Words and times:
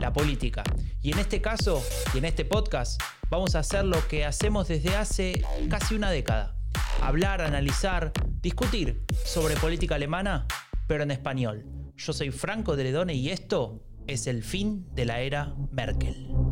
la 0.00 0.12
política. 0.12 0.62
Y 1.02 1.12
en 1.12 1.18
este 1.18 1.40
caso, 1.40 1.82
y 2.14 2.18
en 2.18 2.24
este 2.24 2.44
podcast, 2.44 3.00
vamos 3.30 3.54
a 3.54 3.60
hacer 3.60 3.84
lo 3.84 4.06
que 4.08 4.24
hacemos 4.24 4.68
desde 4.68 4.96
hace 4.96 5.44
casi 5.68 5.94
una 5.94 6.10
década. 6.10 6.56
Hablar, 7.00 7.42
analizar, 7.42 8.12
discutir 8.40 9.04
sobre 9.24 9.56
política 9.56 9.94
alemana, 9.94 10.46
pero 10.86 11.02
en 11.02 11.10
español. 11.10 11.64
Yo 11.96 12.12
soy 12.12 12.30
Franco 12.30 12.76
de 12.76 12.84
Ledone 12.84 13.14
y 13.14 13.28
esto 13.28 13.82
es 14.06 14.26
el 14.26 14.42
fin 14.42 14.86
de 14.94 15.04
la 15.04 15.20
era 15.20 15.54
Merkel. 15.70 16.49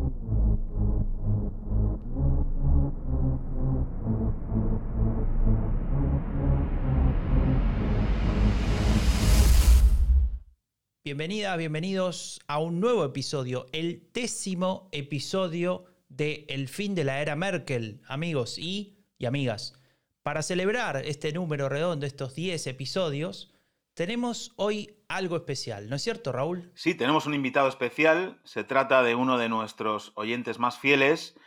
Bienvenidas, 11.01 11.57
bienvenidos 11.57 12.41
a 12.49 12.59
un 12.59 12.81
nuevo 12.81 13.05
episodio, 13.05 13.67
el 13.71 14.09
décimo 14.13 14.89
episodio 14.91 15.85
de 16.09 16.45
El 16.49 16.67
fin 16.67 16.93
de 16.93 17.05
la 17.05 17.21
era 17.21 17.37
Merkel, 17.37 18.01
amigos 18.05 18.57
y, 18.59 18.97
y 19.17 19.25
amigas. 19.25 19.81
Para 20.23 20.41
celebrar 20.41 20.97
este 20.97 21.31
número 21.31 21.69
redondo, 21.69 22.05
estos 22.05 22.35
10 22.35 22.67
episodios, 22.67 23.55
tenemos 23.93 24.51
hoy 24.57 24.97
algo 25.07 25.37
especial, 25.37 25.89
¿no 25.89 25.95
es 25.95 26.01
cierto, 26.01 26.33
Raúl? 26.33 26.69
Sí, 26.75 26.95
tenemos 26.95 27.25
un 27.25 27.33
invitado 27.33 27.69
especial. 27.69 28.41
Se 28.43 28.65
trata 28.65 29.01
de 29.01 29.15
uno 29.15 29.37
de 29.37 29.47
nuestros 29.47 30.11
oyentes 30.15 30.59
más 30.59 30.79
fieles 30.79 31.37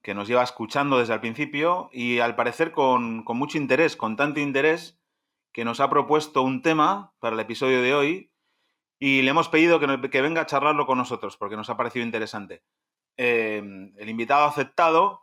que 0.00 0.14
nos 0.14 0.28
lleva 0.28 0.44
escuchando 0.44 1.00
desde 1.00 1.14
el 1.14 1.20
principio 1.20 1.90
y 1.92 2.20
al 2.20 2.36
parecer 2.36 2.70
con, 2.70 3.24
con 3.24 3.36
mucho 3.36 3.58
interés, 3.58 3.96
con 3.96 4.14
tanto 4.14 4.38
interés 4.38 4.96
que 5.50 5.64
nos 5.64 5.80
ha 5.80 5.90
propuesto 5.90 6.42
un 6.42 6.62
tema 6.62 7.14
para 7.18 7.34
el 7.34 7.40
episodio 7.40 7.82
de 7.82 7.92
hoy 7.92 8.30
y 8.98 9.22
le 9.22 9.30
hemos 9.30 9.48
pedido 9.48 9.78
que, 9.78 10.22
venga 10.22 10.42
a 10.42 10.46
charlarlo 10.46 10.86
con 10.86 10.98
nosotros 10.98 11.36
porque 11.36 11.56
nos 11.56 11.70
ha 11.70 11.76
parecido 11.76 12.04
interesante. 12.04 12.62
Em, 13.16 13.92
el 13.96 14.08
invitado 14.08 14.44
ha 14.44 14.48
aceptado 14.48 15.20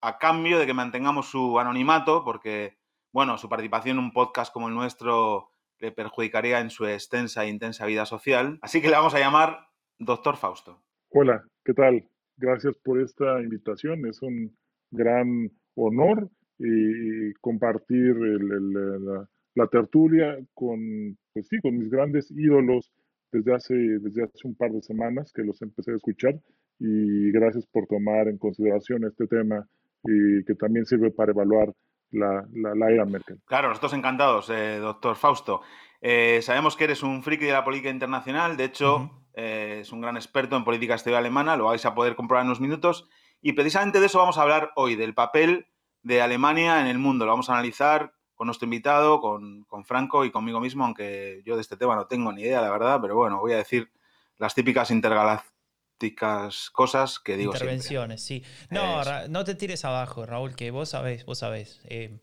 a 0.00 0.18
cambio 0.18 0.58
de 0.58 0.66
que 0.66 0.74
mantengamos 0.74 1.30
su 1.30 1.58
anonimato 1.58 2.24
porque, 2.24 2.78
bueno, 3.12 3.38
su 3.38 3.48
participación 3.48 3.98
en 3.98 4.04
un 4.04 4.12
podcast 4.12 4.52
como 4.52 4.68
el 4.68 4.74
nuestro 4.74 5.50
le 5.78 5.92
perjudicaría 5.92 6.60
en 6.60 6.70
su 6.70 6.86
extensa 6.86 7.44
e 7.44 7.48
intensa 7.48 7.86
vida 7.86 8.04
social. 8.06 8.58
Así 8.62 8.80
que 8.80 8.88
le 8.88 8.96
vamos 8.96 9.14
a 9.14 9.18
llamar 9.18 9.68
Doctor 9.98 10.36
Fausto. 10.36 10.82
Hola, 11.10 11.44
¿qué 11.64 11.74
tal? 11.74 12.06
Gracias 12.36 12.76
por 12.78 13.00
esta 13.00 13.40
invitación. 13.40 14.06
Es 14.06 14.22
un 14.22 14.56
gran 14.90 15.50
honor 15.74 16.28
y 16.58 17.32
compartir 17.40 18.14
la, 18.16 19.28
la 19.54 19.66
tertulia 19.66 20.38
con, 20.54 21.16
pues 21.32 21.48
sí, 21.48 21.58
con 21.60 21.78
mis 21.78 21.90
grandes 21.90 22.30
ídolos 22.30 22.92
desde 23.32 23.54
hace, 23.54 23.74
desde 23.74 24.24
hace 24.24 24.48
un 24.48 24.54
par 24.54 24.70
de 24.72 24.82
semanas 24.82 25.32
que 25.32 25.42
los 25.42 25.60
empecé 25.62 25.92
a 25.92 25.96
escuchar 25.96 26.40
y 26.78 27.30
gracias 27.32 27.66
por 27.66 27.86
tomar 27.86 28.28
en 28.28 28.38
consideración 28.38 29.04
este 29.04 29.26
tema 29.26 29.66
y 30.02 30.44
que 30.44 30.54
también 30.54 30.86
sirve 30.86 31.10
para 31.10 31.32
evaluar 31.32 31.72
la, 32.10 32.44
la, 32.52 32.90
era 32.90 33.04
Merkel. 33.04 33.38
Claro, 33.44 33.68
nosotros 33.68 33.92
encantados, 33.92 34.50
eh, 34.50 34.78
doctor 34.78 35.14
Fausto. 35.14 35.62
Eh, 36.00 36.40
sabemos 36.42 36.76
que 36.76 36.84
eres 36.84 37.02
un 37.02 37.22
friki 37.22 37.44
de 37.44 37.52
la 37.52 37.64
política 37.64 37.90
internacional, 37.90 38.56
de 38.56 38.64
hecho, 38.64 39.10
eh, 39.34 39.78
es 39.82 39.92
un 39.92 40.00
gran 40.00 40.16
experto 40.16 40.56
en 40.56 40.64
política 40.64 40.94
exterior 40.94 41.18
alemana, 41.18 41.56
lo 41.56 41.66
vais 41.66 41.84
a 41.84 41.94
poder 41.94 42.16
comprobar 42.16 42.42
en 42.42 42.48
unos 42.48 42.60
minutos. 42.60 43.08
Y 43.42 43.52
precisamente 43.52 44.00
de 44.00 44.06
eso 44.06 44.18
vamos 44.18 44.38
a 44.38 44.42
hablar 44.42 44.72
hoy, 44.74 44.96
del 44.96 45.14
papel 45.14 45.66
de 46.02 46.20
Alemania 46.20 46.80
en 46.80 46.86
el 46.86 46.98
mundo. 46.98 47.26
Lo 47.26 47.32
vamos 47.32 47.50
a 47.50 47.54
analizar 47.54 48.12
con 48.40 48.46
nuestro 48.46 48.64
invitado, 48.64 49.20
con, 49.20 49.66
Franco 49.84 50.24
y 50.24 50.30
conmigo 50.30 50.60
mismo, 50.60 50.86
aunque 50.86 51.42
yo 51.44 51.56
de 51.56 51.60
este 51.60 51.76
tema 51.76 51.94
no 51.94 52.06
tengo 52.06 52.32
ni 52.32 52.40
idea, 52.40 52.62
la 52.62 52.70
verdad, 52.70 52.98
pero 52.98 53.14
bueno, 53.14 53.38
voy 53.38 53.52
a 53.52 53.58
decir 53.58 53.90
las 54.38 54.54
típicas 54.54 54.90
intergalácticas 54.90 56.70
cosas 56.70 57.20
que 57.20 57.36
digo 57.36 57.52
Intervenciones, 57.52 58.22
sí. 58.22 58.42
No, 58.70 59.02
no 59.28 59.44
te 59.44 59.54
tires 59.56 59.84
abajo, 59.84 60.24
Raúl, 60.24 60.56
que 60.56 60.70
vos 60.70 60.88
sabés, 60.88 61.26
vos 61.26 61.36
sabés. 61.36 61.82
Eh, 61.84 62.18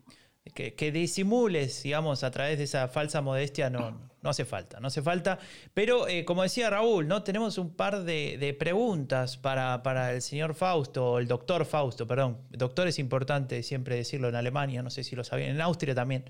que, 0.53 0.91
disimules, 0.91 1.84
digamos, 1.84 2.24
a 2.24 2.31
través 2.31 2.58
de 2.58 2.66
esa 2.66 2.88
falsa 2.88 3.22
modestia, 3.22 3.69
no, 3.69 4.09
no 4.22 4.30
hace 4.30 4.46
falta, 4.46 4.80
no 4.80 4.88
hace 4.88 5.02
falta. 5.02 5.40
Pero 5.74 6.08
eh, 6.08 6.25
como 6.25 6.44
decía 6.44 6.69
Raúl, 6.69 7.08
¿no? 7.08 7.24
Tenemos 7.24 7.58
un 7.58 7.75
par 7.75 8.03
de, 8.03 8.56
preguntas 8.59 9.38
para, 9.38 9.84
para, 9.84 10.13
el 10.13 10.22
señor 10.22 10.53
Fausto, 10.53 11.13
o 11.13 11.19
el 11.19 11.28
doctor 11.28 11.66
Fausto, 11.66 12.08
perdón. 12.08 12.38
Doctor 12.50 12.88
es 12.88 13.00
importante 13.00 13.63
siempre 13.63 13.96
decirlo 13.96 14.30
en 14.30 14.35
Alemania, 14.35 14.81
no 14.81 14.90
sé 14.90 15.03
si 15.03 15.16
lo 15.16 15.24
sabían, 15.24 15.52
en 15.52 15.62
Austria 15.62 15.96
también. 15.96 16.25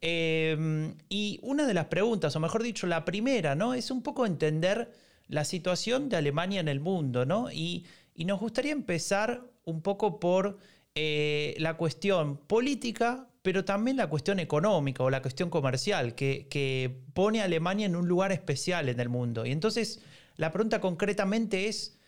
Em, 0.00 0.94
y 1.08 1.38
una 1.42 1.66
de 1.66 1.74
las 1.74 1.86
preguntas, 1.86 2.36
o 2.36 2.40
mejor 2.40 2.62
dicho, 2.62 2.86
la 2.86 3.04
primera, 3.04 3.54
¿no? 3.54 3.74
Es 3.74 3.90
un 3.90 4.02
poco 4.02 4.26
entender 4.26 4.90
la 5.28 5.44
situación 5.44 6.08
de 6.08 6.16
Alemania 6.16 6.60
en 6.60 6.68
el 6.68 6.80
mundo, 6.80 7.24
¿no? 7.26 7.50
Y, 7.50 7.86
y 8.14 8.24
nos 8.24 8.40
gustaría 8.40 8.72
empezar 8.72 9.42
un 9.64 9.82
poco 9.82 10.20
por 10.20 10.58
eh, 10.98 11.54
la 11.58 11.76
cuestión 11.76 12.38
política, 12.38 13.28
pero 13.46 13.64
también 13.64 13.96
la 13.96 14.08
cuestión 14.08 14.40
económica 14.40 15.04
o 15.04 15.08
la 15.08 15.22
cuestión 15.22 15.50
comercial, 15.50 16.16
que, 16.16 17.04
pone 17.14 17.40
a 17.40 17.44
Alemania 17.44 17.86
en 17.86 17.94
un 17.94 18.08
lugar 18.08 18.32
especial 18.32 18.88
en 18.88 18.98
el 18.98 19.08
mundo. 19.08 19.46
Y 19.46 19.52
entonces 19.52 20.02
la 20.34 20.50
pregunta 20.50 20.80
concretamente 20.80 21.68
es, 21.68 22.00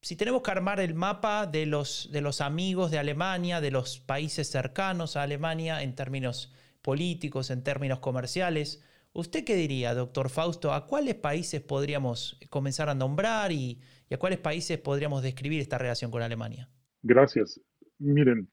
si 0.00 0.16
tenemos 0.16 0.42
que 0.42 0.50
armar 0.50 0.80
el 0.80 0.94
mapa 0.94 1.46
de 1.46 1.66
los, 1.66 2.10
de 2.10 2.20
los 2.20 2.40
amigos 2.40 2.90
de 2.90 2.98
Alemania, 2.98 3.60
de 3.60 3.70
los 3.70 4.00
países 4.00 4.50
cercanos 4.50 5.14
a 5.14 5.22
Alemania 5.22 5.84
en 5.84 5.94
términos 5.94 6.52
políticos, 6.82 7.50
en 7.50 7.62
términos 7.62 8.00
comerciales, 8.00 8.82
¿usted 9.12 9.44
qué 9.44 9.54
diría, 9.54 9.94
doctor 9.94 10.30
Fausto? 10.30 10.72
¿A 10.72 10.88
cuáles 10.88 11.14
países 11.14 11.60
podríamos 11.60 12.40
comenzar 12.50 12.88
a 12.88 12.96
nombrar 12.96 13.52
y, 13.52 13.78
y 14.10 14.14
a 14.14 14.18
cuáles 14.18 14.40
países 14.40 14.78
podríamos 14.78 15.22
describir 15.22 15.60
esta 15.60 15.78
relación 15.78 16.10
con 16.10 16.22
Alemania? 16.22 16.68
Gracias. 17.04 17.60
Miren, 18.00 18.48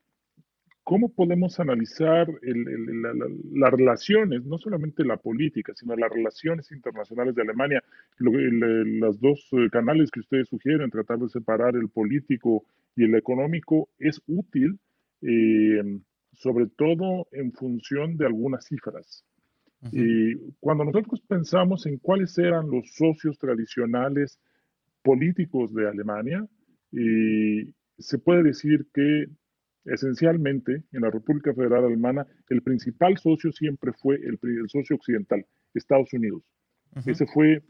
¿Cómo 0.90 1.10
podemos 1.10 1.60
analizar 1.60 2.28
las 2.42 3.72
relaciones, 3.72 4.44
no 4.44 4.58
solamente 4.58 5.06
la 5.06 5.18
política, 5.18 5.72
sino 5.76 5.96
las 5.96 6.12
relaciones 6.12 6.72
internacionales 6.72 7.36
de 7.36 7.44
Alemania? 7.44 7.84
los 8.18 9.20
dos 9.20 9.48
eh, 9.52 9.70
canales 9.72 10.10
que 10.10 10.22
ustedes 10.22 10.48
sugieren, 10.50 10.90
tratar 10.90 11.20
de 11.20 11.30
separar 11.30 11.76
el 11.76 11.90
político 11.90 12.66
y 12.96 13.04
el 13.04 13.14
económico, 13.14 13.90
es 14.00 14.20
útil, 14.26 14.80
eh, 15.22 16.00
sobre 16.34 16.66
todo 16.66 17.28
en 17.34 17.52
función 17.52 18.18
de 18.18 18.26
algunas 18.26 18.66
cifras. 18.66 19.24
Y 19.92 20.34
cuando 20.60 20.86
nosotros 20.86 21.22
pensamos 21.22 21.86
en 21.86 22.00
cuáles 22.00 22.36
eran 22.40 22.68
los 22.68 22.96
socios 22.96 23.38
tradicionales 23.38 24.40
políticos 25.04 25.72
de 25.72 25.88
Alemania, 25.88 26.48
se 26.92 28.18
puede 28.18 28.42
decir 28.42 28.88
que 28.92 29.28
Esencialmente, 29.90 30.84
en 30.92 31.02
la 31.02 31.10
República 31.10 31.54
Federal 31.54 31.86
Alemana, 31.86 32.28
el 32.50 32.62
principal 32.62 33.18
socio 33.18 33.52
siempre 33.52 33.92
fue 33.94 34.16
el, 34.16 34.38
socio 34.68 34.96
occidental, 34.96 35.46
Estados 35.74 36.14
Unidos. 36.14 36.44
Ese 37.06 37.26
fue 37.26 37.64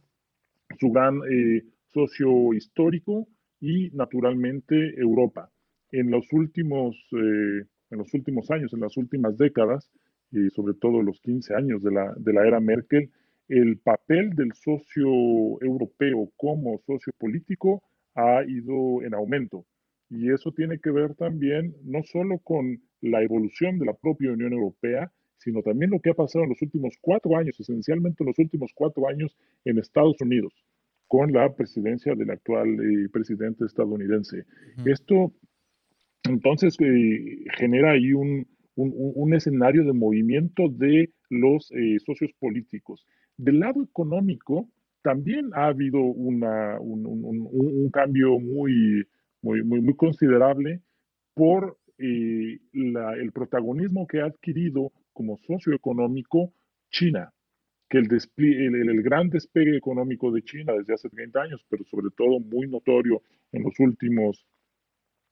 su 0.79 0.91
gran 0.91 1.21
eh, 1.29 1.63
socio 1.87 2.53
histórico 2.53 3.27
y, 3.59 3.89
naturalmente, 3.91 4.99
Europa. 4.99 5.49
En 5.91 6.11
los 6.11 6.31
últimos, 6.31 6.95
eh, 7.13 7.65
en 7.89 7.97
los 7.97 8.13
últimos 8.13 8.51
años, 8.51 8.73
en 8.73 8.81
las 8.81 8.97
últimas 8.97 9.37
décadas, 9.37 9.89
y 10.31 10.49
sobre 10.49 10.73
todo 10.73 11.01
los 11.01 11.19
15 11.21 11.55
años 11.55 11.81
de 11.81 11.91
la, 11.91 12.13
de 12.17 12.33
la 12.33 12.45
era 12.45 12.59
Merkel, 12.59 13.09
el 13.47 13.77
papel 13.79 14.31
del 14.35 14.53
socio 14.53 15.09
europeo 15.61 16.31
como 16.37 16.79
socio 16.85 17.13
político 17.17 17.81
ha 18.13 18.43
ido 18.45 19.01
en 19.03 19.13
aumento. 19.15 19.65
Y 20.09 20.31
eso 20.31 20.51
tiene 20.51 20.79
que 20.79 20.91
ver 20.91 21.15
también 21.15 21.75
no 21.83 22.03
solo 22.03 22.39
con 22.39 22.81
la 23.01 23.21
evolución 23.21 23.77
de 23.77 23.85
la 23.85 23.93
propia 23.93 24.31
Unión 24.31 24.53
Europea, 24.53 25.11
sino 25.37 25.61
también 25.61 25.91
lo 25.91 25.99
que 25.99 26.09
ha 26.09 26.13
pasado 26.15 26.43
en 26.43 26.49
los 26.49 26.61
últimos 26.61 26.95
cuatro 26.99 27.37
años, 27.37 27.59
esencialmente 27.59 28.23
en 28.23 28.27
los 28.27 28.39
últimos 28.39 28.71
cuatro 28.73 29.07
años 29.07 29.37
en 29.65 29.79
Estados 29.79 30.19
Unidos, 30.19 30.53
con 31.07 31.31
la 31.31 31.55
presidencia 31.55 32.13
del 32.15 32.31
actual 32.31 32.67
eh, 32.67 33.09
presidente 33.09 33.65
estadounidense. 33.65 34.45
Esto 34.85 35.33
entonces 36.29 36.75
eh, 36.81 37.45
genera 37.57 37.91
ahí 37.91 38.13
un, 38.13 38.45
escenario 39.33 39.83
de 39.83 39.93
movimiento 39.93 40.69
de 40.69 41.11
los 41.29 41.71
eh, 41.71 41.97
socios 42.05 42.31
políticos. 42.39 43.05
Del 43.37 43.59
lado 43.59 43.83
económico, 43.83 44.69
también 45.01 45.49
ha 45.53 45.67
habido 45.67 45.99
un, 45.99 46.41
cambio 47.91 48.39
muy 48.39 49.05
muy, 49.41 49.63
muy, 49.63 49.81
muy 49.81 49.95
considerable 49.95 50.81
por 51.33 51.77
eh, 51.97 52.59
el 52.73 53.31
protagonismo 53.33 54.07
que 54.07 54.21
ha 54.21 54.25
adquirido 54.25 54.91
como 55.13 55.37
socio 55.37 55.73
económico 55.73 56.53
China, 56.91 57.31
que 57.89 57.97
el, 57.97 58.07
el, 58.37 58.89
el, 58.89 59.03
gran 59.03 59.29
despegue 59.29 59.75
económico 59.75 60.31
de 60.31 60.43
China 60.43 60.73
desde 60.73 60.93
hace 60.93 61.09
30 61.09 61.41
años, 61.41 61.65
pero 61.69 61.83
sobre 61.85 62.09
todo 62.15 62.39
muy 62.39 62.67
notorio 62.67 63.21
en 63.51 63.63
los 63.63 63.79
últimos 63.79 64.45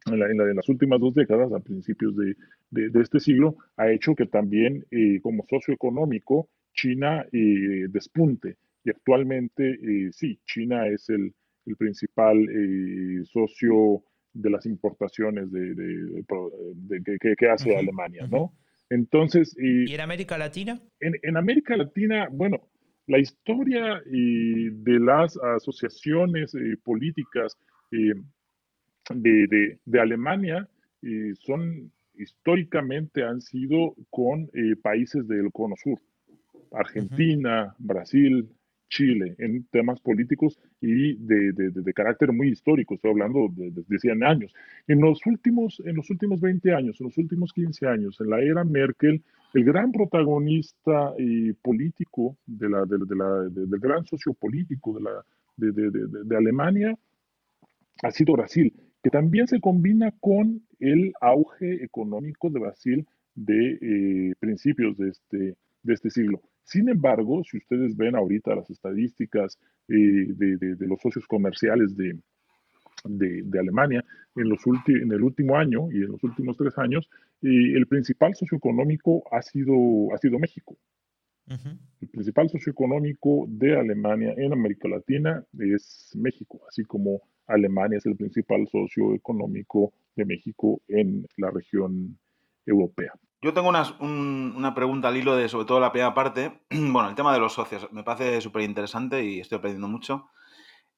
en, 0.06 0.20
la, 0.20 0.30
en, 0.30 0.56
las 0.56 0.70
últimas 0.70 1.00
dos 1.00 1.14
décadas, 1.14 1.52
a 1.52 1.60
principios 1.60 2.16
de, 2.16 2.36
de, 2.70 3.02
este 3.02 3.20
siglo, 3.20 3.58
ha 3.76 3.92
hecho 3.92 4.16
que 4.16 4.26
también 4.26 4.86
eh, 4.92 5.20
como 5.22 5.46
socio 5.50 5.74
económico 5.74 6.50
China 6.74 7.26
eh, 7.32 7.88
despunte. 7.90 8.58
Y 8.84 8.90
actualmente, 8.90 9.72
eh, 9.72 10.12
sí, 10.12 10.40
China 10.46 10.88
es 10.88 11.10
el, 11.10 11.34
el 11.68 11.76
principal 11.76 12.38
socio 13.26 14.04
de 14.34 14.50
las 14.50 14.66
importaciones 14.66 15.52
de, 15.52 15.76
de 15.76 17.04
que, 17.20 17.36
que, 17.36 17.50
hace 17.50 17.76
Alemania, 17.76 18.28
¿no? 18.28 18.54
Entonces... 18.90 19.56
¿Y 19.60 19.94
en 19.94 20.02
América 20.02 20.38
Latina? 20.38 20.80
En, 21.00 21.14
en 21.22 21.38
América 21.38 21.76
Latina, 21.76 22.30
bueno, 22.32 22.62
la 23.08 23.20
historia 23.20 24.02
de 24.06 25.00
las 25.00 25.38
asociaciones 25.38 26.54
políticas 26.84 27.58
de, 29.14 29.78
de, 29.86 30.00
Alemania 30.00 30.68
eh, 31.02 31.34
son 31.40 31.92
históricamente 32.16 33.24
han 33.24 33.42
sido 33.42 33.96
con 34.10 34.50
eh, 34.54 34.76
países 34.82 35.28
del 35.28 35.52
Cono 35.52 35.76
Sur, 35.82 36.00
Argentina, 36.72 37.76
Brasil, 37.78 38.50
Chile, 38.90 39.36
en 39.38 39.66
temas 39.66 40.00
políticos 40.00 40.60
y 40.80 41.16
de, 41.16 41.52
de, 41.52 41.94
carácter 41.94 42.32
muy 42.32 42.50
histórico, 42.50 42.96
estoy 42.96 43.12
hablando 43.12 43.50
de, 43.52 43.72
de, 43.72 44.00
100 44.00 44.24
años. 44.24 44.54
En 44.88 45.02
los, 45.02 45.20
últimos, 45.26 45.82
en 45.86 45.96
los 45.96 46.10
últimos 46.10 46.40
20 46.40 46.74
años, 46.74 47.00
en 47.00 47.08
los 47.08 47.18
últimos 47.18 47.52
15 47.54 47.88
años, 47.88 48.20
en 48.22 48.30
la 48.30 48.42
era 48.42 48.64
Merkel, 48.64 49.22
el 49.54 49.64
gran 49.64 49.92
protagonista 49.92 51.14
político 51.62 52.38
de 52.46 52.70
la, 52.70 52.86
de, 52.86 53.16
la, 53.16 53.50
del 53.50 53.80
gran 53.80 54.06
sociopolítico 54.06 54.94
de, 54.94 55.02
la, 55.02 55.26
de, 55.58 56.38
Alemania 56.38 56.98
ha 58.04 58.12
sido 58.12 58.34
Brasil 58.34 58.74
que 59.04 59.10
también 59.10 59.48
se 59.48 59.60
combina 59.60 60.12
con 60.20 60.62
el 60.80 61.14
auge 61.22 61.84
económico 61.84 62.50
de 62.50 62.60
Brasil 62.60 63.08
de 63.36 63.78
eh, 63.82 64.34
principios 64.40 64.98
de 64.98 65.10
este, 65.10 65.56
de 65.84 65.94
este 65.94 66.10
siglo. 66.10 66.42
Sin 66.68 66.90
embargo, 66.90 67.44
si 67.46 67.58
ustedes 67.58 67.96
ven 67.96 68.16
ahorita 68.16 68.54
las 68.54 68.70
estadísticas 68.70 69.58
eh, 69.88 70.28
de, 70.36 70.76
los 70.86 71.00
socios 71.02 71.26
comerciales 71.26 71.96
de, 71.96 72.20
de, 73.06 73.60
Alemania 73.60 74.04
en, 74.36 74.50
los 74.50 74.60
en 74.88 75.12
el 75.14 75.24
último 75.24 75.56
año 75.56 75.90
y 75.90 76.04
en 76.04 76.12
los 76.12 76.24
últimos 76.26 76.58
tres 76.58 76.78
años, 76.78 77.10
eh, 77.42 77.72
el 77.74 77.88
principal 77.88 78.36
socioeconómico 78.36 79.24
ha 79.32 79.42
sido, 79.42 80.14
ha 80.14 80.18
sido 80.18 80.40
México. 80.40 80.78
El 82.02 82.10
principal 82.10 82.50
socioeconómico 82.50 83.46
de 83.48 83.80
Alemania 83.80 84.34
en 84.36 84.52
América 84.52 84.90
Latina 84.90 85.46
es 85.58 86.12
México, 86.16 86.60
así 86.68 86.84
como 86.84 87.22
Alemania 87.46 87.98
es 87.98 88.06
el 88.06 88.18
principal 88.18 88.68
socio 88.68 89.16
económico 89.16 89.94
de 90.18 90.26
México 90.26 90.82
en 90.90 91.26
la 91.38 91.50
región 91.50 92.20
europea. 92.66 93.14
Yo 93.42 93.54
tengo 93.54 93.70
una, 93.70 94.74
pregunta 94.74 95.10
al 95.10 95.18
hilo 95.18 95.36
de 95.36 95.48
sobre 95.50 95.66
todo 95.66 95.80
la 95.80 95.92
primera 95.92 96.14
parte. 96.14 96.62
Bueno, 96.70 97.10
el 97.10 97.16
tema 97.16 97.34
de 97.34 97.40
los 97.40 97.54
socios 97.54 97.92
me 97.92 98.04
parece 98.04 98.42
súper 98.42 98.64
interesante 98.64 99.24
y 99.24 99.40
estoy 99.40 99.58
aprendiendo 99.60 99.88
mucho. 99.88 100.30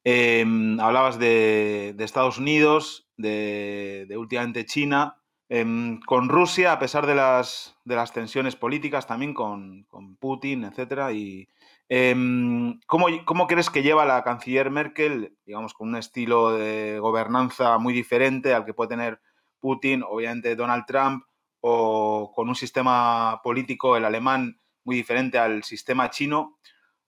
Em, 0.03 0.79
hablabas 0.79 1.19
de, 1.19 1.95
Estados 1.99 2.37
Unidos, 2.37 3.09
de, 3.17 4.07
últimamente 4.17 4.65
China, 4.65 5.17
em, 5.49 5.99
con 6.01 6.29
Rusia, 6.29 6.71
a 6.73 6.79
pesar 6.79 7.05
de 7.05 7.15
las, 7.15 7.77
de 7.83 7.95
las 7.95 8.13
tensiones 8.13 8.55
políticas, 8.55 9.07
también 9.07 9.33
con, 9.33 9.83
con 9.83 10.15
Putin, 10.15 10.63
etcétera, 10.63 11.11
y, 11.11 11.49
Em, 11.91 12.79
¿cómo, 12.85 13.07
¿cómo, 13.25 13.47
crees 13.47 13.71
que 13.71 13.81
lleva 13.81 14.05
la 14.05 14.23
canciller 14.23 14.69
Merkel, 14.69 15.35
digamos, 15.43 15.73
con 15.73 15.89
un 15.89 15.95
estilo 15.95 16.51
de 16.51 16.99
gobernanza 16.99 17.79
muy 17.79 17.95
diferente 17.95 18.53
al 18.53 18.63
que 18.63 18.75
puede 18.75 18.89
tener 18.89 19.19
Putin, 19.59 20.03
obviamente 20.07 20.55
Donald 20.55 20.85
Trump, 20.85 21.23
o 21.61 22.31
con 22.33 22.49
un 22.49 22.55
sistema 22.55 23.41
político, 23.43 23.97
el 23.97 24.05
alemán, 24.05 24.59
muy 24.83 24.95
diferente 24.95 25.37
al 25.37 25.63
sistema 25.63 26.09
chino? 26.09 26.57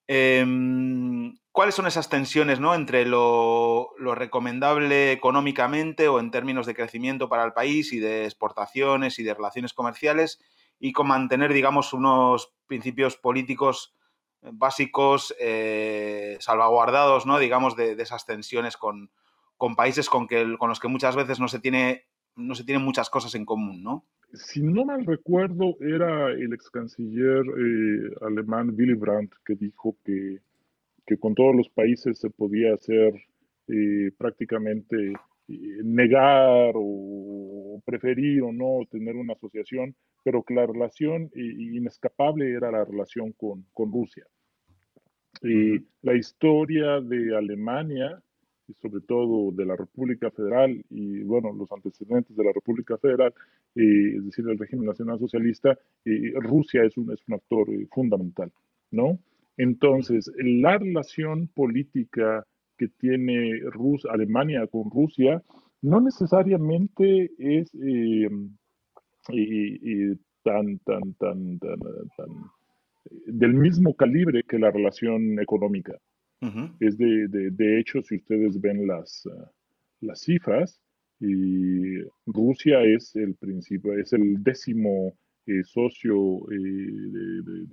Em, 0.07 1.37
¿Cuáles 1.51 1.75
son 1.75 1.87
esas 1.87 2.09
tensiones 2.09 2.59
¿no? 2.59 2.75
entre 2.75 3.05
lo, 3.05 3.91
recomendable 3.97 5.11
económicamente 5.11 6.07
o 6.07 6.19
en 6.19 6.31
términos 6.31 6.65
de 6.65 6.75
crecimiento 6.75 7.29
para 7.29 7.43
el 7.43 7.53
país 7.53 7.91
y 7.93 7.99
de 7.99 8.25
exportaciones 8.25 9.19
y 9.19 9.23
de 9.23 9.33
relaciones 9.33 9.73
comerciales 9.73 10.39
y 10.79 10.93
con 10.93 11.07
mantener, 11.07 11.53
digamos, 11.53 11.93
unos 11.93 12.53
principios 12.67 13.17
políticos 13.17 13.95
básicos 14.41 15.35
eh, 15.39 16.37
salvaguardados, 16.39 17.25
¿no? 17.25 17.37
digamos, 17.37 17.75
de, 17.75 17.93
esas 17.93 18.25
tensiones 18.25 18.77
con, 18.77 19.11
países 19.75 20.09
con, 20.09 20.27
que, 20.27 20.57
con 20.57 20.69
los 20.69 20.79
que 20.79 20.87
muchas 20.87 21.15
veces 21.15 21.39
no 21.39 21.47
se 21.47 21.59
tiene 21.59 22.05
no 22.35 22.55
se 22.55 22.63
tienen 22.63 22.83
muchas 22.83 23.09
cosas 23.09 23.35
en 23.35 23.45
común, 23.45 23.83
¿no? 23.83 24.05
Si 24.33 24.61
no 24.61 24.85
mal 24.85 25.05
recuerdo, 25.05 25.77
era 25.81 26.31
el 26.31 26.53
ex 26.53 26.69
canciller 26.69 27.43
eh, 27.45 28.15
alemán 28.21 28.69
Willy 28.77 28.93
Brandt 28.93 29.33
que 29.45 29.55
dijo 29.55 29.97
que, 30.05 30.39
que, 31.05 31.17
con 31.17 31.35
todos 31.35 31.55
los 31.55 31.69
países 31.69 32.19
se 32.19 32.29
podía 32.29 32.73
hacer 32.73 33.13
eh, 33.67 34.11
prácticamente 34.17 35.13
negar 35.83 36.73
o 36.75 37.81
preferir 37.85 38.41
o 38.43 38.51
no 38.51 38.85
tener 38.89 39.15
una 39.15 39.33
asociación, 39.33 39.95
pero 40.23 40.43
que 40.43 40.53
la 40.53 40.65
relación 40.65 41.29
inescapable 41.35 42.51
era 42.51 42.71
la 42.71 42.85
relación 42.85 43.33
con, 43.33 43.65
con 43.73 43.91
Rusia. 43.91 44.25
Y 45.41 45.79
la 46.03 46.15
historia 46.15 47.01
de 47.01 47.35
Alemania, 47.35 48.21
sobre 48.81 49.01
todo 49.01 49.51
de 49.51 49.65
la 49.65 49.75
República 49.75 50.29
Federal, 50.31 50.83
y 50.89 51.23
bueno, 51.23 51.53
los 51.53 51.71
antecedentes 51.71 52.35
de 52.35 52.43
la 52.43 52.51
República 52.53 52.97
Federal, 52.97 53.33
es 53.75 54.25
decir, 54.25 54.47
el 54.47 54.57
régimen 54.57 54.85
nacional 54.85 55.19
socialista, 55.19 55.77
Rusia 56.35 56.83
es 56.83 56.97
un, 56.97 57.11
es 57.11 57.19
un 57.27 57.35
actor 57.35 57.69
eh, 57.69 57.87
fundamental, 57.91 58.51
¿no? 58.91 59.19
Entonces, 59.57 60.31
la 60.37 60.77
relación 60.77 61.47
política 61.47 62.45
que 62.77 62.87
tiene 62.87 63.59
Rus 63.65 64.05
Alemania 64.05 64.65
con 64.67 64.89
Rusia 64.89 65.43
no 65.81 65.99
necesariamente 66.01 67.31
es 67.37 67.71
eh, 67.75 68.27
tan, 70.43 70.79
tan, 70.79 71.13
tan, 71.15 71.59
tan, 71.59 71.79
del 73.25 73.53
mismo 73.53 73.95
calibre 73.95 74.43
que 74.47 74.59
la 74.59 74.71
relación 74.71 75.39
económica. 75.39 75.97
Es 76.79 76.97
de, 76.97 77.27
de, 77.27 77.79
hecho, 77.79 78.01
si 78.01 78.15
ustedes 78.15 78.59
ven 78.59 78.87
las, 78.87 79.29
las 79.99 80.21
cifras, 80.21 80.81
y 81.19 82.01
Rusia 82.25 82.81
es 82.81 83.15
el 83.15 83.35
principio, 83.35 83.93
es 83.93 84.11
el 84.11 84.43
décimo 84.43 85.15
eh, 85.45 85.63
socio 85.63 86.39
eh, 86.51 86.55
de, 86.57 87.65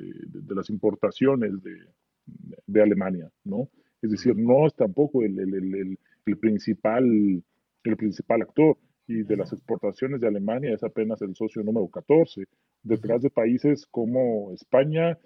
de, 0.42 0.54
las 0.54 0.68
importaciones 0.68 1.52
de, 1.62 2.82
Alemania, 2.82 3.30
¿no? 3.44 3.70
Es 4.02 4.10
decir, 4.10 4.36
no 4.36 4.66
es 4.66 4.74
tampoco 4.74 5.22
el, 5.22 5.38
el, 5.38 5.98
el, 6.26 6.36
principal, 6.38 7.42
el 7.84 7.96
principal 7.96 8.42
actor. 8.42 8.76
Y 9.06 9.22
de 9.22 9.38
las 9.38 9.54
exportaciones 9.54 10.20
de 10.20 10.28
Alemania 10.28 10.74
es 10.74 10.82
apenas 10.82 11.22
el 11.22 11.34
socio 11.34 11.62
número 11.62 11.88
14, 11.88 12.44
detrás 12.82 13.22
de 13.22 13.30
países 13.30 13.86
como 13.86 14.52
España, 14.52 15.18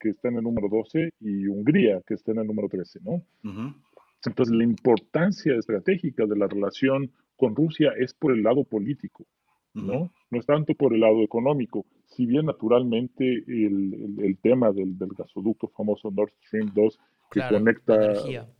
que 0.00 0.10
está 0.10 0.28
en 0.28 0.36
el 0.36 0.42
número 0.42 0.68
12, 0.68 1.10
y 1.20 1.46
Hungría, 1.46 2.00
que 2.06 2.14
está 2.14 2.32
en 2.32 2.38
el 2.40 2.46
número 2.46 2.68
13, 2.68 3.00
¿no? 3.02 3.22
Entonces, 4.24 4.54
la 4.54 4.64
importancia 4.64 5.54
estratégica 5.54 6.26
de 6.26 6.36
la 6.36 6.46
relación 6.46 7.10
con 7.36 7.54
Rusia 7.54 7.92
es 7.98 8.14
por 8.14 8.32
el 8.32 8.42
lado 8.42 8.64
político, 8.64 9.26
¿no? 9.74 10.12
No 10.30 10.38
es 10.38 10.46
tanto 10.46 10.74
por 10.74 10.92
el 10.92 11.00
lado 11.00 11.22
económico, 11.22 11.86
si 12.06 12.26
bien 12.26 12.46
naturalmente 12.46 13.44
el, 13.46 14.16
el, 14.18 14.38
tema 14.38 14.72
del, 14.72 14.98
del, 14.98 15.10
gasoducto 15.16 15.68
famoso 15.68 16.10
Nord 16.10 16.32
Stream 16.46 16.72
2 16.74 16.98
que 17.30 17.40
conecta, 17.48 18.12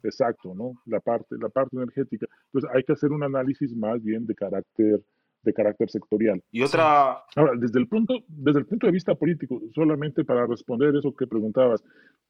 exacto, 0.02 0.54
¿no? 0.54 0.74
La 0.86 1.00
parte, 1.00 1.36
la 1.40 1.48
parte 1.48 1.76
energética. 1.76 2.26
Entonces 2.46 2.70
hay 2.74 2.84
que 2.84 2.92
hacer 2.92 3.10
un 3.10 3.22
análisis 3.22 3.74
más 3.74 4.02
bien 4.02 4.26
de 4.26 4.34
carácter 4.34 5.02
de 5.48 5.54
carácter 5.54 5.90
sectorial. 5.90 6.42
Y 6.52 6.62
otra... 6.62 7.18
Ahora, 7.34 7.52
desde 7.56 7.78
el, 7.78 7.88
punto, 7.88 8.20
desde 8.28 8.60
el 8.60 8.66
punto 8.66 8.86
de 8.86 8.92
vista 8.92 9.14
político, 9.14 9.60
solamente 9.74 10.24
para 10.24 10.46
responder 10.46 10.94
eso 10.94 11.14
que 11.14 11.26
preguntabas, 11.26 11.82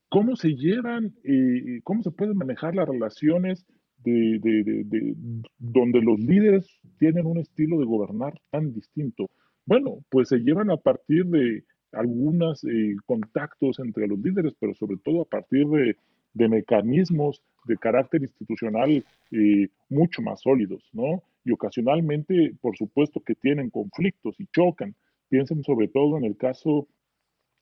¿cómo 0.09 0.37
se 0.37 0.55
llevan 0.55 1.15
y 1.25 1.81
cómo 1.83 2.03
se 2.03 2.11
pueden 2.11 2.37
manejar 2.37 2.75
las 2.75 2.89
relaciones 2.89 3.67
de, 4.05 4.39
de, 4.41 4.85
de, 4.85 5.15
donde 5.59 6.01
los 6.01 6.19
líderes 6.21 6.67
tienen 6.99 7.27
un 7.27 7.39
estilo 7.39 7.79
de 7.79 7.87
gobernar 7.87 8.35
tan 8.51 8.73
distinto? 8.73 9.29
Bueno, 9.67 9.99
pues 10.09 10.29
se 10.29 10.39
llevan 10.39 10.71
a 10.71 10.77
partir 10.77 11.27
de 11.27 11.65
algunos 11.93 12.65
eh, 12.65 12.95
contactos 13.07 13.79
entre 13.81 14.07
los 14.07 14.19
líderes, 14.19 14.55
pero 14.61 14.75
sobre 14.75 14.99
todo 14.99 15.23
a 15.23 15.25
partir 15.25 15.67
de, 15.67 15.97
de 16.39 16.49
mecanismos 16.49 17.43
de 17.67 17.77
carácter 17.77 18.23
institucional 18.23 19.05
eh, 19.33 19.69
mucho 19.91 20.23
más 20.23 20.41
sólidos, 20.41 20.89
¿no? 20.93 21.23
Y 21.45 21.51
ocasionalmente, 21.51 22.55
por 22.61 22.77
supuesto, 22.77 23.21
que 23.21 23.35
tienen 23.35 23.71
conflictos 23.71 24.37
y 24.39 24.47
chocan. 24.47 24.95
Piensen 25.29 25.63
sobre 25.65 25.89
todo 25.89 26.17
en 26.17 26.25
el 26.25 26.37
caso 26.37 26.87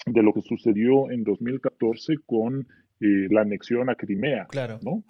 de 0.04 0.22
lo 0.22 0.32
que 0.32 0.42
sucedió 0.42 1.10
en 1.10 1.24
2014 1.24 2.16
con 2.26 2.68
eh, 3.00 3.26
la 3.30 3.40
anexión 3.40 3.88
a 3.88 3.94
Crimea, 3.94 4.46
claro. 4.46 4.78
¿no? 4.82 5.02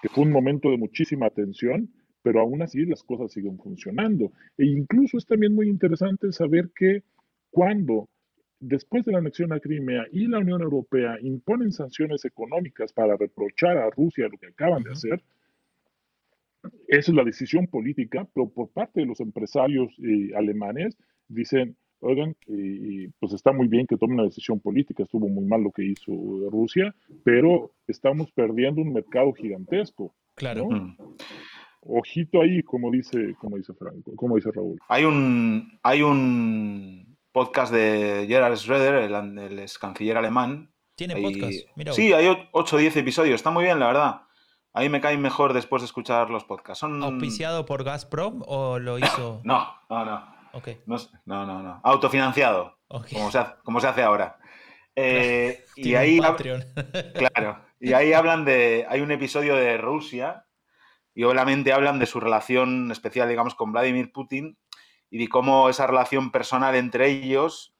Que 0.00 0.08
fue 0.08 0.24
un 0.24 0.32
momento 0.32 0.70
de 0.70 0.78
muchísima 0.78 1.30
tensión, 1.30 1.90
pero 2.22 2.40
aún 2.40 2.62
así 2.62 2.84
las 2.86 3.02
cosas 3.02 3.30
siguen 3.32 3.58
funcionando. 3.58 4.32
E 4.56 4.64
incluso 4.64 5.18
es 5.18 5.26
también 5.26 5.54
muy 5.54 5.68
interesante 5.68 6.32
saber 6.32 6.70
que 6.74 7.02
cuando 7.50 8.08
después 8.62 9.04
de 9.04 9.12
la 9.12 9.18
anexión 9.18 9.52
a 9.52 9.60
Crimea 9.60 10.06
y 10.12 10.28
la 10.28 10.38
Unión 10.38 10.62
Europea 10.62 11.18
imponen 11.20 11.72
sanciones 11.72 12.24
económicas 12.24 12.92
para 12.92 13.16
reprochar 13.16 13.76
a 13.76 13.90
Rusia 13.90 14.28
lo 14.28 14.38
que 14.38 14.46
acaban 14.46 14.82
de 14.84 14.92
hacer, 14.92 15.22
esa 16.86 17.10
es 17.10 17.16
la 17.16 17.24
decisión 17.24 17.66
política, 17.66 18.26
pero 18.32 18.48
por 18.48 18.68
parte 18.70 19.00
de 19.00 19.06
los 19.06 19.20
empresarios 19.20 19.92
eh, 19.98 20.30
alemanes 20.36 20.96
dicen, 21.26 21.76
oigan, 21.98 22.36
eh, 22.46 23.10
pues 23.18 23.32
está 23.32 23.52
muy 23.52 23.66
bien 23.66 23.86
que 23.86 23.96
tomen 23.96 24.14
una 24.14 24.28
decisión 24.28 24.60
política, 24.60 25.02
estuvo 25.02 25.28
muy 25.28 25.44
mal 25.44 25.62
lo 25.62 25.72
que 25.72 25.84
hizo 25.84 26.12
Rusia, 26.50 26.94
pero 27.24 27.72
estamos 27.88 28.30
perdiendo 28.30 28.80
un 28.80 28.92
mercado 28.92 29.32
gigantesco. 29.32 30.14
Claro. 30.36 30.68
Mm. 30.70 30.96
Ojito 31.80 32.40
ahí, 32.40 32.62
como 32.62 32.92
dice, 32.92 33.34
como 33.40 33.56
dice 33.56 33.74
Franco, 33.74 34.14
como 34.14 34.36
dice 34.36 34.52
Raúl. 34.52 34.78
Hay 34.88 35.04
un, 35.04 35.80
hay 35.82 36.02
un 36.02 37.11
podcast 37.32 37.72
de 37.72 38.26
Gerhard 38.28 38.54
Schröder, 38.54 39.02
el, 39.02 39.38
el 39.38 39.58
ex 39.58 39.78
canciller 39.78 40.16
alemán. 40.16 40.72
¿Tiene 40.94 41.16
podcast? 41.16 41.66
Mira 41.74 41.92
sí, 41.92 42.12
hay 42.12 42.48
8 42.52 42.76
o 42.76 42.78
10 42.78 42.96
episodios. 42.98 43.36
Está 43.36 43.50
muy 43.50 43.64
bien, 43.64 43.78
la 43.80 43.86
verdad. 43.86 44.22
A 44.74 44.80
mí 44.80 44.88
me 44.88 45.00
caen 45.00 45.20
mejor 45.20 45.52
después 45.52 45.82
de 45.82 45.86
escuchar 45.86 46.30
los 46.30 46.44
podcasts. 46.44 46.80
Son... 46.80 47.02
¿Auspiciado 47.02 47.66
por 47.66 47.84
Gazprom 47.84 48.42
o 48.46 48.78
lo 48.78 48.98
hizo? 48.98 49.40
No, 49.44 49.74
no, 49.88 50.04
no. 50.04 50.32
Ok, 50.54 50.68
No, 50.86 50.96
no, 51.24 51.46
no, 51.46 51.62
no. 51.62 51.80
Autofinanciado, 51.82 52.78
como 52.88 53.30
se 53.30 53.38
hace, 53.38 53.54
como 53.64 53.80
se 53.80 53.86
hace 53.86 54.02
ahora. 54.02 54.38
Eh, 54.94 55.64
y 55.76 55.94
ahí, 55.94 56.20
Patreon. 56.20 56.62
claro, 57.14 57.64
y 57.80 57.94
ahí 57.94 58.12
hablan 58.12 58.44
de, 58.44 58.86
hay 58.88 59.00
un 59.00 59.10
episodio 59.10 59.56
de 59.56 59.78
Rusia 59.78 60.44
y 61.14 61.24
obviamente 61.24 61.72
hablan 61.72 61.98
de 61.98 62.04
su 62.04 62.20
relación 62.20 62.90
especial, 62.92 63.28
digamos, 63.30 63.54
con 63.54 63.72
Vladimir 63.72 64.12
Putin 64.12 64.58
y 65.12 65.18
de 65.18 65.28
cómo 65.28 65.68
esa 65.68 65.86
relación 65.86 66.32
personal 66.32 66.74
entre 66.74 67.10
ellos, 67.10 67.74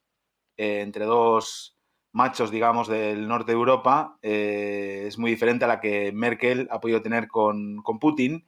eh, 0.59 0.83
entre 0.83 1.07
dos 1.07 1.79
machos, 2.13 2.51
digamos, 2.51 2.89
del 2.89 3.27
norte 3.27 3.53
de 3.53 3.57
Europa, 3.57 4.19
eh, 4.21 5.05
es 5.07 5.17
muy 5.17 5.31
diferente 5.31 5.65
a 5.65 5.69
la 5.69 5.81
que 5.81 6.13
Merkel 6.13 6.69
ha 6.71 6.79
podido 6.79 7.01
tener 7.01 7.29
con, 7.29 7.79
con 7.83 7.99
Putin. 7.99 8.47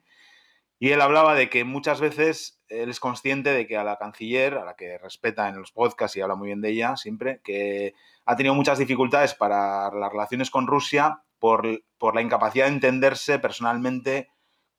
Y 0.77 0.91
él 0.91 1.01
hablaba 1.01 1.33
de 1.33 1.49
que 1.49 1.63
muchas 1.63 1.99
veces 1.99 2.61
él 2.67 2.91
es 2.91 2.99
consciente 2.99 3.49
de 3.53 3.65
que 3.65 3.75
a 3.75 3.83
la 3.83 3.97
canciller, 3.97 4.53
a 4.53 4.65
la 4.65 4.75
que 4.75 4.99
respeta 4.99 5.49
en 5.49 5.57
los 5.57 5.71
podcasts 5.71 6.15
y 6.15 6.21
habla 6.21 6.35
muy 6.35 6.49
bien 6.49 6.61
de 6.61 6.69
ella 6.69 6.95
siempre, 6.95 7.41
que 7.43 7.95
ha 8.23 8.35
tenido 8.35 8.53
muchas 8.53 8.77
dificultades 8.77 9.33
para 9.33 9.91
las 9.95 10.11
relaciones 10.11 10.51
con 10.51 10.67
Rusia 10.67 11.23
por, 11.39 11.67
por 11.97 12.13
la 12.13 12.21
incapacidad 12.21 12.67
de 12.67 12.73
entenderse 12.73 13.39
personalmente 13.39 14.29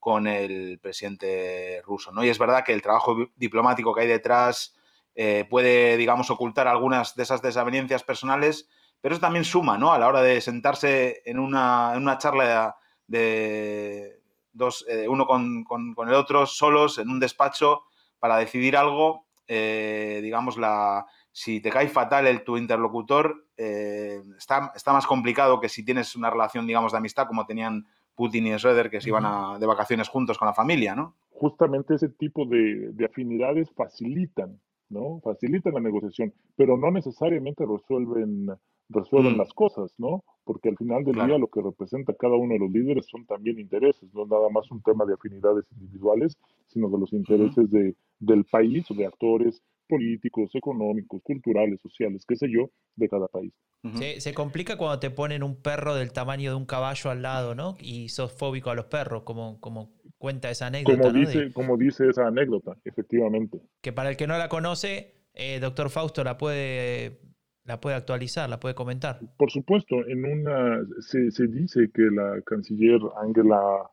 con 0.06 0.28
el 0.28 0.78
presidente 0.78 1.82
ruso. 1.84 2.12
¿no? 2.12 2.22
Y 2.22 2.28
es 2.28 2.38
verdad 2.38 2.62
que 2.64 2.72
el 2.72 2.80
trabajo 2.80 3.16
diplomático 3.34 3.92
que 3.92 4.02
hay 4.02 4.06
detrás 4.06 4.76
eh, 5.16 5.44
puede, 5.50 5.96
digamos, 5.96 6.30
ocultar 6.30 6.68
algunas 6.68 7.16
de 7.16 7.24
esas 7.24 7.42
desavenencias 7.42 8.04
personales, 8.04 8.68
pero 9.00 9.16
eso 9.16 9.20
también 9.20 9.44
suma 9.44 9.76
¿no? 9.78 9.92
a 9.92 9.98
la 9.98 10.06
hora 10.06 10.22
de 10.22 10.40
sentarse 10.40 11.22
en 11.24 11.40
una, 11.40 11.90
en 11.96 12.02
una 12.02 12.18
charla 12.18 12.76
de 13.08 14.20
dos, 14.52 14.86
eh, 14.88 15.08
uno 15.08 15.26
con, 15.26 15.64
con- 15.64 15.96
el 16.06 16.14
otro, 16.14 16.46
solos, 16.46 16.98
en 16.98 17.10
un 17.10 17.18
despacho, 17.18 17.82
para 18.20 18.36
decidir 18.36 18.76
algo, 18.76 19.26
eh, 19.48 20.20
digamos, 20.22 20.56
la, 20.56 21.04
si 21.32 21.60
te 21.60 21.70
cae 21.70 21.88
fatal 21.88 22.28
el, 22.28 22.44
tu 22.44 22.56
interlocutor, 22.58 23.48
está, 23.56 24.70
está 24.76 24.92
más 24.92 25.04
complicado 25.04 25.58
que 25.58 25.68
si 25.68 25.84
tienes 25.84 26.14
una 26.14 26.30
relación, 26.30 26.64
digamos, 26.64 26.92
de 26.92 26.98
amistad 26.98 27.26
como 27.26 27.44
tenían 27.44 27.88
Putin 28.16 28.46
y 28.46 28.50
Schröder, 28.52 28.90
que 28.90 29.00
se 29.00 29.10
iban 29.10 29.24
a- 29.26 29.58
de 29.58 29.66
vacaciones 29.66 30.08
juntos 30.08 30.38
con 30.38 30.46
la 30.46 30.54
familia, 30.54 30.94
¿no? 30.94 31.14
justamente 31.38 31.94
ese 31.94 32.08
tipo 32.08 32.46
de, 32.46 32.92
de 32.94 33.04
afinidades 33.04 33.70
facilitan, 33.72 34.58
¿no? 34.88 35.20
Facilitan 35.22 35.74
la 35.74 35.80
negociación, 35.80 36.32
pero 36.56 36.78
no 36.78 36.90
necesariamente 36.90 37.66
resuelven, 37.66 38.46
resuelven 38.88 39.34
Mm. 39.34 39.38
las 39.38 39.52
cosas, 39.52 39.92
¿no? 39.98 40.24
Porque 40.44 40.70
al 40.70 40.78
final 40.78 41.04
del 41.04 41.12
Claro. 41.12 41.28
día 41.28 41.38
lo 41.38 41.48
que 41.48 41.60
representa 41.60 42.14
cada 42.14 42.36
uno 42.36 42.54
de 42.54 42.60
los 42.60 42.70
líderes 42.70 43.04
son 43.10 43.26
también 43.26 43.58
intereses, 43.58 44.08
no 44.14 44.24
nada 44.24 44.48
más 44.48 44.70
un 44.70 44.80
tema 44.80 45.04
de 45.04 45.12
afinidades 45.12 45.66
individuales, 45.72 46.38
sino 46.68 46.88
de 46.88 46.98
los 46.98 47.12
intereses 47.12 47.70
de, 47.70 47.94
del 48.18 48.44
país 48.46 48.90
o 48.90 48.94
de 48.94 49.04
actores 49.04 49.62
políticos, 49.86 50.50
económicos, 50.54 51.22
culturales, 51.22 51.80
sociales, 51.80 52.24
qué 52.26 52.36
sé 52.36 52.48
yo, 52.50 52.70
de 52.96 53.08
cada 53.08 53.28
país. 53.28 53.52
Ujú. 53.84 53.98
Se, 53.98 54.20
se 54.20 54.34
complica 54.34 54.76
cuando 54.76 54.98
te 54.98 55.10
ponen 55.10 55.42
un 55.42 55.60
perro 55.62 55.94
del 55.94 56.12
tamaño 56.12 56.50
de 56.50 56.56
un 56.56 56.66
caballo 56.66 57.10
al 57.10 57.22
lado, 57.22 57.54
¿no? 57.54 57.76
Y 57.80 58.08
sos 58.08 58.32
fóbico 58.32 58.70
a 58.70 58.74
los 58.74 58.86
perros, 58.86 59.22
como, 59.22 59.60
como 59.60 59.92
cuenta 60.18 60.50
esa 60.50 60.66
anécdota, 60.66 60.96
Como 60.96 61.12
¿no? 61.12 61.20
De- 61.20 61.26
dice, 61.26 61.52
como 61.52 61.76
dice 61.76 62.08
esa 62.08 62.26
anécdota, 62.26 62.76
efectivamente. 62.84 63.60
que 63.82 63.92
para 63.92 64.10
el 64.10 64.16
que 64.16 64.26
no 64.26 64.36
la 64.38 64.48
conoce, 64.48 65.14
eh, 65.34 65.60
doctor 65.60 65.90
Fausto 65.90 66.24
la 66.24 66.36
puede, 66.38 67.20
la 67.64 67.80
puede 67.80 67.96
actualizar, 67.96 68.48
la 68.50 68.58
puede 68.58 68.74
comentar. 68.74 69.20
Por 69.36 69.50
supuesto, 69.50 70.06
en 70.08 70.24
una 70.24 70.80
se, 71.00 71.30
se 71.30 71.46
dice 71.46 71.90
que 71.92 72.02
la 72.10 72.40
canciller 72.44 73.00
Angela, 73.20 73.88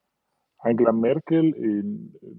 Angela 0.64 0.92
Merkel 0.94 1.54
eh, 1.58 1.84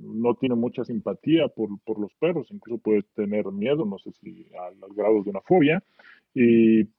no 0.02 0.35
tiene 0.37 0.54
mucha 0.54 0.85
simpatía 0.85 1.49
por, 1.49 1.69
por 1.85 1.99
los 2.00 2.12
perros, 2.14 2.49
incluso 2.50 2.81
puede 2.83 3.02
tener 3.14 3.47
miedo, 3.52 3.85
no 3.85 3.99
sé 3.99 4.12
si 4.12 4.47
al, 4.59 4.75
al 4.83 4.95
grado 4.97 5.23
de 5.23 5.31
una 5.31 5.40
fobia, 5.43 5.83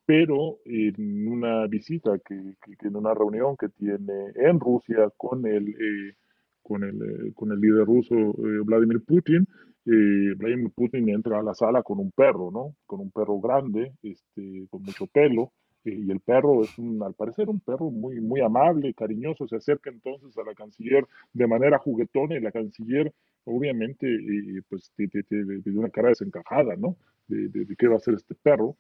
pero 0.06 0.60
en 0.66 1.28
una 1.28 1.68
visita, 1.68 2.18
que, 2.20 2.56
que- 2.64 2.88
en 2.88 2.96
una 2.96 3.14
reunión 3.14 3.56
que 3.58 3.70
tiene 3.70 4.32
en 4.36 4.60
Rusia 4.60 5.10
con 5.18 5.46
el, 5.46 5.70
eh, 5.70 6.14
con 6.62 6.84
el, 6.84 6.96
eh, 7.02 7.34
con 7.34 7.52
el 7.52 7.60
líder 7.60 7.86
ruso 7.86 8.16
eh, 8.16 8.62
Vladimir 8.64 9.04
Putin, 9.06 9.46
Vladimir 9.88 10.72
Putin 10.76 11.10
entra 11.10 11.40
a 11.40 11.44
la 11.44 11.54
sala 11.54 11.84
con 11.84 12.00
un 12.00 12.10
perro, 12.12 12.50
¿no? 12.52 12.76
Con 12.88 13.02
un 13.02 13.12
perro 13.12 13.40
grande, 13.40 13.94
este, 14.02 14.66
con 14.70 14.82
mucho 14.82 15.06
pelo, 15.06 15.52
y 15.86 16.12
el 16.12 16.20
perro 16.20 16.64
es, 16.64 16.78
un, 16.78 17.02
al 17.04 17.14
parecer, 17.14 17.50
un 17.50 17.60
perro 17.60 17.90
muy, 17.92 18.20
muy 18.22 18.42
amable, 18.42 18.94
cariñoso, 18.94 19.48
se 19.48 19.58
acerca 19.58 19.90
entonces 19.90 20.38
a 20.38 20.44
la 20.44 20.54
canciller 20.56 21.08
de 21.34 21.48
manera 21.48 21.78
juguetona 21.80 22.36
y 22.36 22.42
la 22.42 22.52
canciller, 22.52 23.14
obviamente, 23.46 24.08
eh, 24.08 24.62
pues 24.70 24.92
tiene 24.96 25.80
una 25.80 25.90
cara 25.90 26.10
desencajada, 26.10 26.76
¿no? 26.76 26.98
De, 27.28 27.48
de- 27.50 27.66
de 27.66 27.76
qué 27.76 27.88
va 27.88 27.96
a 27.96 27.98
hacer 27.98 28.16
este 28.16 28.36
perro. 28.36 28.78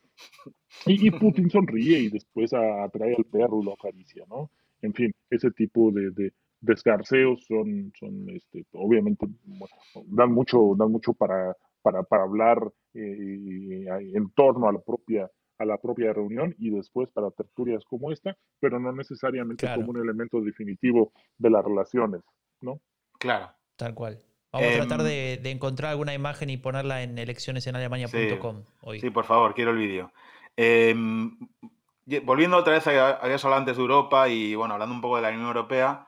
Y, 0.85 1.07
y 1.07 1.11
Putin 1.11 1.49
sonríe 1.49 1.99
y 1.99 2.09
después 2.09 2.53
atrae 2.53 3.15
al 3.15 3.25
perro 3.25 3.61
y 3.61 3.65
lo 3.65 3.73
acaricia, 3.73 4.25
¿no? 4.29 4.51
En 4.81 4.93
fin, 4.93 5.11
ese 5.29 5.51
tipo 5.51 5.91
de, 5.91 6.11
de 6.11 6.33
desgarceos 6.61 7.45
son, 7.45 7.91
son 7.99 8.29
este, 8.29 8.65
obviamente, 8.73 9.25
dan 10.07 10.31
mucho, 10.31 10.75
dan 10.77 10.91
mucho 10.91 11.13
para, 11.13 11.55
para, 11.81 12.03
para 12.03 12.23
hablar 12.23 12.59
eh, 12.93 13.85
en 14.13 14.29
torno 14.31 14.67
a 14.67 14.73
la 14.73 14.79
propia 14.79 15.29
a 15.57 15.65
la 15.65 15.77
propia 15.77 16.11
reunión 16.13 16.53
y 16.59 16.69
después 16.69 17.09
para 17.09 17.31
tertulias 17.31 17.83
como 17.85 18.11
esta, 18.11 18.37
pero 18.59 18.79
no 18.79 18.91
necesariamente 18.91 19.65
Claro. 19.65 19.81
como 19.81 19.91
un 19.91 20.03
elemento 20.03 20.41
definitivo 20.41 21.13
de 21.37 21.49
las 21.49 21.63
relaciones, 21.63 22.21
¿no? 22.61 22.79
Claro. 23.19 23.51
Tal 23.75 23.93
cual. 23.93 24.19
Vamos 24.51 24.69
a 24.69 24.71
Em, 24.71 24.77
tratar 24.87 25.03
de, 25.03 25.39
de 25.41 25.51
encontrar 25.51 25.91
alguna 25.91 26.13
imagen 26.13 26.49
y 26.49 26.57
ponerla 26.57 27.03
en 27.03 27.17
eleccionesenalemania.com 27.17 28.63
hoy. 28.81 28.99
Sí, 29.01 29.09
por 29.09 29.25
favor, 29.25 29.53
quiero 29.53 29.71
el 29.71 29.77
vídeo. 29.77 30.11
Eh, 30.57 30.95
ye- 32.05 32.19
volviendo 32.21 32.57
otra 32.57 32.73
vez 32.73 32.87
a, 32.87 33.11
habías 33.17 33.43
hablado 33.43 33.61
antes 33.61 33.75
de 33.77 33.81
Europa 33.81 34.29
y 34.29 34.55
bueno, 34.55 34.73
hablando 34.75 34.95
un 34.95 35.01
poco 35.01 35.17
de 35.17 35.23
la 35.23 35.29
Unión 35.29 35.47
Europea, 35.47 36.07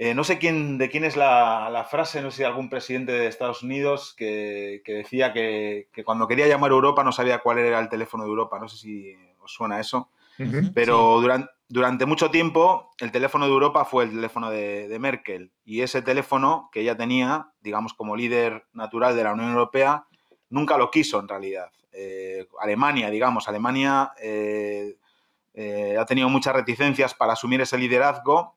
eh, 0.00 0.14
no 0.14 0.22
sé 0.22 0.38
quién, 0.38 0.78
de 0.78 0.88
quién 0.88 1.04
es 1.04 1.16
la, 1.16 1.68
la 1.70 1.84
frase, 1.84 2.22
no 2.22 2.30
sé 2.30 2.38
si 2.38 2.44
algún 2.44 2.70
presidente 2.70 3.10
de 3.12 3.26
Estados 3.26 3.62
Unidos 3.64 4.14
que, 4.16 4.80
que 4.84 4.92
decía 4.92 5.32
que, 5.32 5.88
que 5.92 6.04
cuando 6.04 6.28
quería 6.28 6.46
llamar 6.46 6.70
a 6.70 6.74
Europa 6.74 7.02
no 7.02 7.10
sabía 7.10 7.40
cuál 7.40 7.58
era 7.58 7.80
el 7.80 7.88
teléfono 7.88 8.22
de 8.22 8.30
Europa. 8.30 8.58
No 8.60 8.68
sé 8.68 8.76
si 8.76 9.14
os 9.40 9.52
suena 9.52 9.80
eso. 9.80 10.08
Pero 10.72 11.20
duran- 11.20 11.50
durante 11.68 12.06
mucho 12.06 12.30
tiempo 12.30 12.92
el 13.00 13.10
teléfono 13.10 13.44
de 13.46 13.50
Europa 13.52 13.84
fue 13.84 14.04
el 14.04 14.10
teléfono 14.10 14.50
de, 14.50 14.86
de 14.86 14.98
Merkel 15.00 15.50
y 15.64 15.80
ese 15.80 16.00
teléfono 16.00 16.70
que 16.72 16.80
ella 16.82 16.96
tenía, 16.96 17.48
digamos 17.60 17.92
como 17.92 18.14
líder 18.14 18.66
natural 18.72 19.16
de 19.16 19.24
la 19.24 19.32
Unión 19.32 19.50
Europea, 19.50 20.04
nunca 20.48 20.78
lo 20.78 20.92
quiso 20.92 21.18
en 21.18 21.26
realidad. 21.26 21.72
Eh, 21.90 22.46
Alemania, 22.60 23.10
digamos, 23.10 23.48
Alemania 23.48 24.12
eh, 24.22 25.96
ha 25.98 26.04
tenido 26.06 26.28
muchas 26.28 26.54
reticencias 26.54 27.14
para 27.14 27.32
asumir 27.32 27.60
ese 27.60 27.76
liderazgo. 27.76 28.56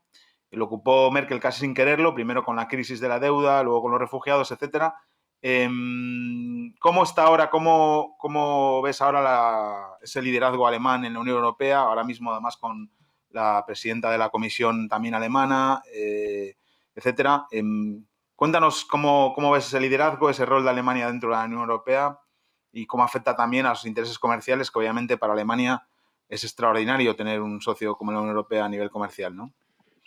Lo 0.51 0.65
ocupó 0.65 1.09
Merkel 1.11 1.39
casi 1.39 1.61
sin 1.61 1.73
quererlo, 1.73 2.13
primero 2.13 2.43
con 2.43 2.55
la 2.55 2.67
crisis 2.67 2.99
de 2.99 3.07
la 3.07 3.19
deuda, 3.19 3.63
luego 3.63 3.83
con 3.83 3.91
los 3.91 3.99
refugiados, 4.01 4.51
etcétera. 4.51 4.95
Em, 5.41 6.73
¿Cómo 6.79 7.03
está 7.03 7.23
ahora? 7.23 7.49
¿Cómo, 7.49 8.81
ves 8.83 9.01
ahora 9.01 9.97
ese 10.01 10.21
liderazgo 10.21 10.67
alemán 10.67 11.05
en 11.05 11.13
la 11.13 11.19
Unión 11.19 11.37
Europea? 11.37 11.79
Ahora 11.79 12.03
mismo, 12.03 12.31
además, 12.31 12.57
con, 12.57 12.91
la 13.33 13.63
presidenta 13.65 14.11
de 14.11 14.17
la 14.17 14.29
comisión 14.29 14.87
también 14.87 15.15
alemana, 15.15 15.81
eh, 15.93 16.55
etcétera. 16.95 17.45
Em, 17.51 18.05
cuéntanos 18.35 18.85
cómo, 18.85 19.33
cómo, 19.33 19.51
ves 19.51 19.67
ese 19.67 19.79
liderazgo, 19.79 20.29
ese 20.29 20.45
rol 20.45 20.63
de 20.63 20.69
Alemania 20.69 21.07
dentro 21.07 21.29
de 21.29 21.35
la 21.35 21.45
Unión 21.45 21.61
Europea 21.61 22.19
y 22.71 22.85
cómo 22.85 23.03
afecta 23.03 23.35
también 23.35 23.65
a 23.65 23.75
sus 23.75 23.85
intereses 23.85 24.19
comerciales, 24.19 24.71
que 24.71 24.79
obviamente 24.79 25.17
para 25.17 25.33
Alemania 25.33 25.85
es 26.29 26.43
extraordinario 26.43 27.15
tener 27.15 27.41
un 27.41 27.61
socio 27.61 27.95
como 27.95 28.11
la 28.11 28.19
Unión 28.19 28.35
Europea 28.35 28.65
a 28.65 28.69
nivel 28.69 28.89
comercial, 28.89 29.35
¿no? 29.35 29.51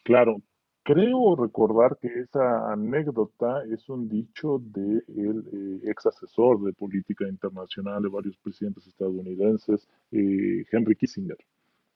Claro, 0.04 0.40
Creo 0.84 1.34
recordar 1.34 1.96
que 1.99 2.08
esa 2.08 2.70
anécdota 2.70 3.64
es 3.73 3.88
un 3.88 4.06
dicho 4.06 4.61
del 4.62 5.02
de 5.06 5.78
eh, 5.78 5.90
ex 5.90 6.04
asesor 6.04 6.62
de 6.62 6.75
política 6.75 7.26
internacional 7.26 8.02
de 8.02 8.11
varios 8.11 8.37
presidentes 8.37 8.87
estadounidenses, 8.87 9.88
eh, 10.12 10.62
Henry 10.70 10.94
Kissinger, 10.94 11.38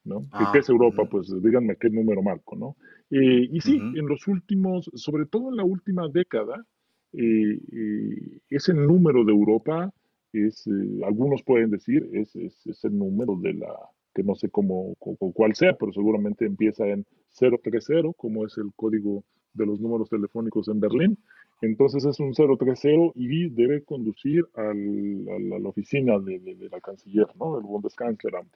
¿no? 0.04 0.26
Ah, 0.32 0.48
¿Qué 0.50 0.60
es 0.60 0.70
Europa? 0.70 1.04
Pues 1.04 1.30
díganme 1.42 1.76
qué 1.76 1.90
número 1.90 2.22
marco, 2.22 2.56
¿no? 2.56 2.76
Eh, 3.10 3.46
y 3.52 3.60
sí, 3.60 3.76
en 3.76 4.06
los 4.06 4.26
últimos, 4.26 4.90
sobre 4.94 5.26
todo 5.26 5.50
en 5.50 5.56
la 5.56 5.64
última 5.64 6.08
década, 6.08 6.64
eh, 7.12 7.60
eh, 7.70 8.40
ese 8.48 8.72
número 8.72 9.22
de 9.22 9.32
Europa 9.32 9.92
es, 10.32 10.64
algunos 11.04 11.42
pueden 11.42 11.70
decir, 11.70 12.08
es, 12.14 12.34
es, 12.36 12.66
es 12.66 12.82
el 12.84 12.96
número 12.96 13.36
de 13.36 13.52
la, 13.52 13.74
que 14.18 14.24
no 14.24 14.34
sé 14.34 14.48
cómo, 14.50 14.96
cómo- 14.98 15.32
cuál 15.32 15.54
sea, 15.54 15.74
pero 15.78 15.92
seguramente 15.92 16.44
empieza 16.44 16.84
en 16.88 17.06
030, 17.38 18.12
como 18.16 18.44
es 18.44 18.56
el 18.58 18.72
código 18.74 19.22
de 19.54 19.64
los 19.64 19.78
números 19.80 20.08
telefónicos 20.10 20.66
en 20.68 20.80
Berlín. 20.80 21.18
Entonces 21.62 22.04
es 22.04 22.18
un 22.18 22.32
030 22.34 23.12
y 23.14 23.48
debe 23.50 23.84
conducir 23.84 24.44
al- 24.56 25.24
a, 25.28 25.38
la, 25.38 25.56
a 25.56 25.58
la 25.60 25.68
oficina 25.68 26.18
de, 26.18 26.40
de- 26.40 26.56
de 26.56 26.68
la 26.68 26.80
canciller, 26.80 27.26
¿no? 27.38 27.54
Del 27.56 27.64
Bundeskanzleramt. 27.64 28.52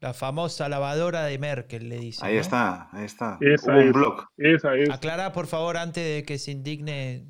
La 0.00 0.12
famosa 0.14 0.68
lavadora 0.68 1.24
de 1.24 1.38
Merkel, 1.38 1.88
le 1.88 1.98
dicen. 1.98 2.26
Ahí 2.26 2.34
¿no? 2.36 2.40
está, 2.40 2.88
ahí 2.96 3.04
está. 3.04 3.38
Esa 3.40 3.72
un 3.74 3.78
es, 3.80 3.92
blog. 3.92 4.24
esa 4.36 4.76
es, 4.76 4.88
Aclara, 4.90 5.32
por 5.32 5.46
favor, 5.48 5.76
antes 5.76 6.04
de 6.04 6.22
que 6.24 6.38
se 6.38 6.52
indigne 6.52 7.24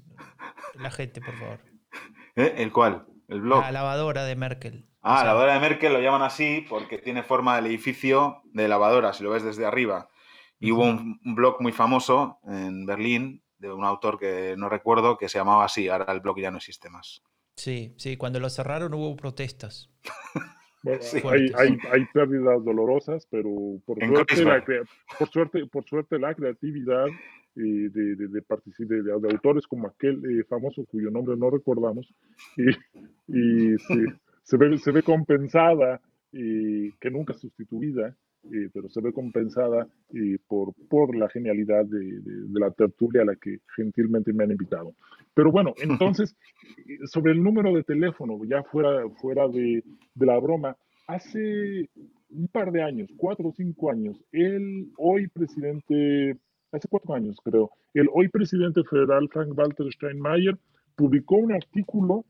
la 0.78 0.90
gente, 0.90 1.20
por 1.22 1.34
favor. 1.38 1.58
¿Eh? 2.36 2.54
¿El 2.58 2.70
cuál? 2.72 3.04
El 3.28 3.40
blog. 3.40 3.60
La 3.62 3.72
lavadora 3.72 4.24
de 4.24 4.36
Merkel. 4.36 4.84
Ah, 5.02 5.14
O 5.14 5.16
sea, 5.16 5.24
la 5.24 5.30
lavadora 5.32 5.54
de 5.54 5.60
Merkel 5.60 5.92
lo 5.92 6.00
llaman 6.00 6.22
así 6.22 6.64
porque 6.68 6.98
tiene 6.98 7.22
forma 7.22 7.56
del 7.56 7.66
edificio 7.66 8.40
de 8.52 8.68
lavadora, 8.68 9.12
si 9.12 9.24
lo 9.24 9.30
ves 9.30 9.42
desde 9.42 9.64
arriba. 9.66 10.08
Y 10.60 10.70
hubo 10.70 10.84
un, 10.84 11.20
un 11.24 11.34
blog 11.34 11.60
muy 11.60 11.72
famoso 11.72 12.38
en 12.44 12.86
Berlín 12.86 13.42
de 13.58 13.72
un 13.72 13.84
autor 13.84 14.18
que 14.18 14.54
no 14.56 14.68
recuerdo 14.68 15.18
que 15.18 15.28
se 15.28 15.38
llamaba 15.38 15.64
así. 15.64 15.88
Ahora 15.88 16.12
el 16.12 16.20
blog 16.20 16.38
ya 16.38 16.50
no 16.52 16.58
existe 16.58 16.88
más. 16.88 17.22
Sí, 17.56 17.94
sí, 17.98 18.16
cuando 18.16 18.38
lo 18.38 18.48
cerraron 18.48 18.94
hubo 18.94 19.16
protestas. 19.16 19.90
Bueno, 20.84 21.00
Sí. 21.02 21.18
hay, 21.28 21.50
hay, 21.56 21.78
hay 21.92 22.04
pérdidas 22.12 22.64
dolorosas, 22.64 23.26
pero 23.30 23.50
por 23.84 24.00
En 24.02 24.08
suerte, 24.14 24.44
la, 24.44 24.64
por 25.18 25.28
suerte, 25.30 25.66
por 25.66 25.84
suerte 25.84 26.18
la 26.18 26.34
creatividad 26.34 27.06
eh, 27.08 27.60
de, 27.90 28.16
de, 28.16 28.28
de, 28.28 28.28
de- 28.28 28.86
de- 28.86 29.02
de 29.02 29.12
autores 29.32 29.66
como 29.66 29.88
aquel 29.88 30.22
eh, 30.24 30.44
famoso 30.48 30.84
cuyo 30.86 31.10
nombre 31.10 31.36
no 31.36 31.50
recordamos 31.50 32.12
y, 32.56 32.70
y 33.28 33.78
se, 33.78 33.94
se 34.42 34.56
ve, 34.56 34.76
se 34.78 34.90
ve 34.92 35.02
compensada, 35.02 36.00
eh, 36.32 36.90
que 37.00 37.10
nunca 37.10 37.34
sustituida, 37.34 38.16
eh, 38.44 38.68
pero 38.72 38.88
se 38.88 39.00
ve 39.00 39.12
compensada 39.12 39.86
eh, 40.14 40.38
por, 40.48 40.72
por 40.88 41.14
la 41.16 41.28
genialidad 41.28 41.84
de, 41.84 41.98
de- 42.20 42.42
de 42.48 42.60
la 42.60 42.70
tertulia 42.72 43.22
a 43.22 43.26
la 43.26 43.36
que 43.36 43.58
gentilmente 43.76 44.32
me 44.32 44.44
han 44.44 44.50
invitado. 44.50 44.94
Pero 45.34 45.52
bueno, 45.52 45.74
entonces, 45.82 46.34
sobre 47.04 47.32
el 47.32 47.42
número 47.42 47.72
de 47.74 47.84
teléfono, 47.84 48.38
ya 48.44 48.62
fuera, 48.64 49.08
fuera 49.20 49.46
de, 49.48 49.84
de 50.14 50.26
la 50.26 50.38
broma, 50.38 50.76
hace 51.06 51.88
un 52.30 52.48
par 52.48 52.72
de 52.72 52.82
años, 52.82 53.10
cuatro 53.16 53.48
o 53.48 53.52
cinco 53.52 53.90
años, 53.90 54.16
el 54.32 54.90
hoy 54.96 55.28
presidente, 55.28 56.36
hace 56.72 56.88
cuatro 56.88 57.14
años 57.14 57.36
creo, 57.44 57.70
el 57.94 58.08
hoy 58.12 58.28
presidente 58.28 58.82
federal 58.84 59.28
Frank-Walter 59.30 59.86
Steinmeier 59.92 60.56
publicó 60.96 61.36
un 61.36 61.52
artículo 61.52 62.24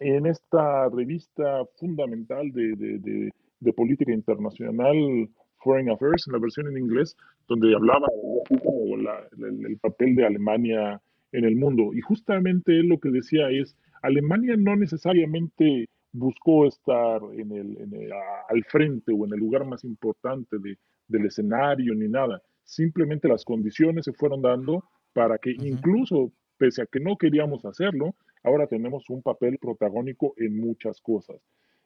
en 0.00 0.26
esta 0.26 0.88
revista 0.88 1.64
fundamental 1.78 2.50
de, 2.52 2.74
de- 2.76 2.98
de- 2.98 3.30
de 3.60 3.72
política 3.72 4.12
internacional, 4.12 5.28
Foreign 5.62 5.90
Affairs, 5.90 6.26
en 6.26 6.34
la 6.34 6.38
versión 6.38 6.66
en 6.68 6.78
inglés, 6.78 7.16
donde 7.48 7.74
hablaba 7.74 8.06
como 8.48 8.96
la- 8.98 9.26
el, 9.38 9.66
el 9.66 9.78
papel 9.78 10.14
de 10.14 10.26
Alemania 10.26 11.00
en 11.32 11.44
el 11.44 11.56
mundo. 11.56 11.92
Y 11.94 12.00
justamente 12.00 12.72
él 12.78 12.86
lo 12.88 12.98
que 12.98 13.10
decía 13.10 13.50
es, 13.50 13.76
Alemania 14.02 14.56
no 14.56 14.76
necesariamente 14.76 15.88
buscó 16.12 16.66
estar 16.66 17.20
en 17.34 17.52
el, 17.52 17.76
en 17.80 17.94
el- 17.94 18.12
al 18.48 18.64
frente 18.64 19.12
o 19.12 19.24
en 19.26 19.32
el 19.32 19.40
lugar 19.40 19.64
más 19.64 19.84
importante 19.84 20.58
de- 20.58 20.78
del 21.08 21.26
escenario 21.26 21.94
ni 21.94 22.08
nada. 22.08 22.42
Simplemente 22.64 23.28
las 23.28 23.44
condiciones 23.44 24.04
se 24.04 24.12
fueron 24.12 24.42
dando 24.42 24.84
para 25.12 25.38
que 25.38 25.52
Ujú. 25.52 25.64
incluso, 25.66 26.32
pese 26.58 26.82
a 26.82 26.86
que 26.86 27.00
no 27.00 27.16
queríamos 27.16 27.64
hacerlo, 27.64 28.14
ahora 28.46 28.66
tenemos 28.66 29.10
un 29.10 29.22
papel 29.22 29.58
protagónico 29.58 30.34
en 30.36 30.56
muchas 30.56 31.00
cosas. 31.00 31.36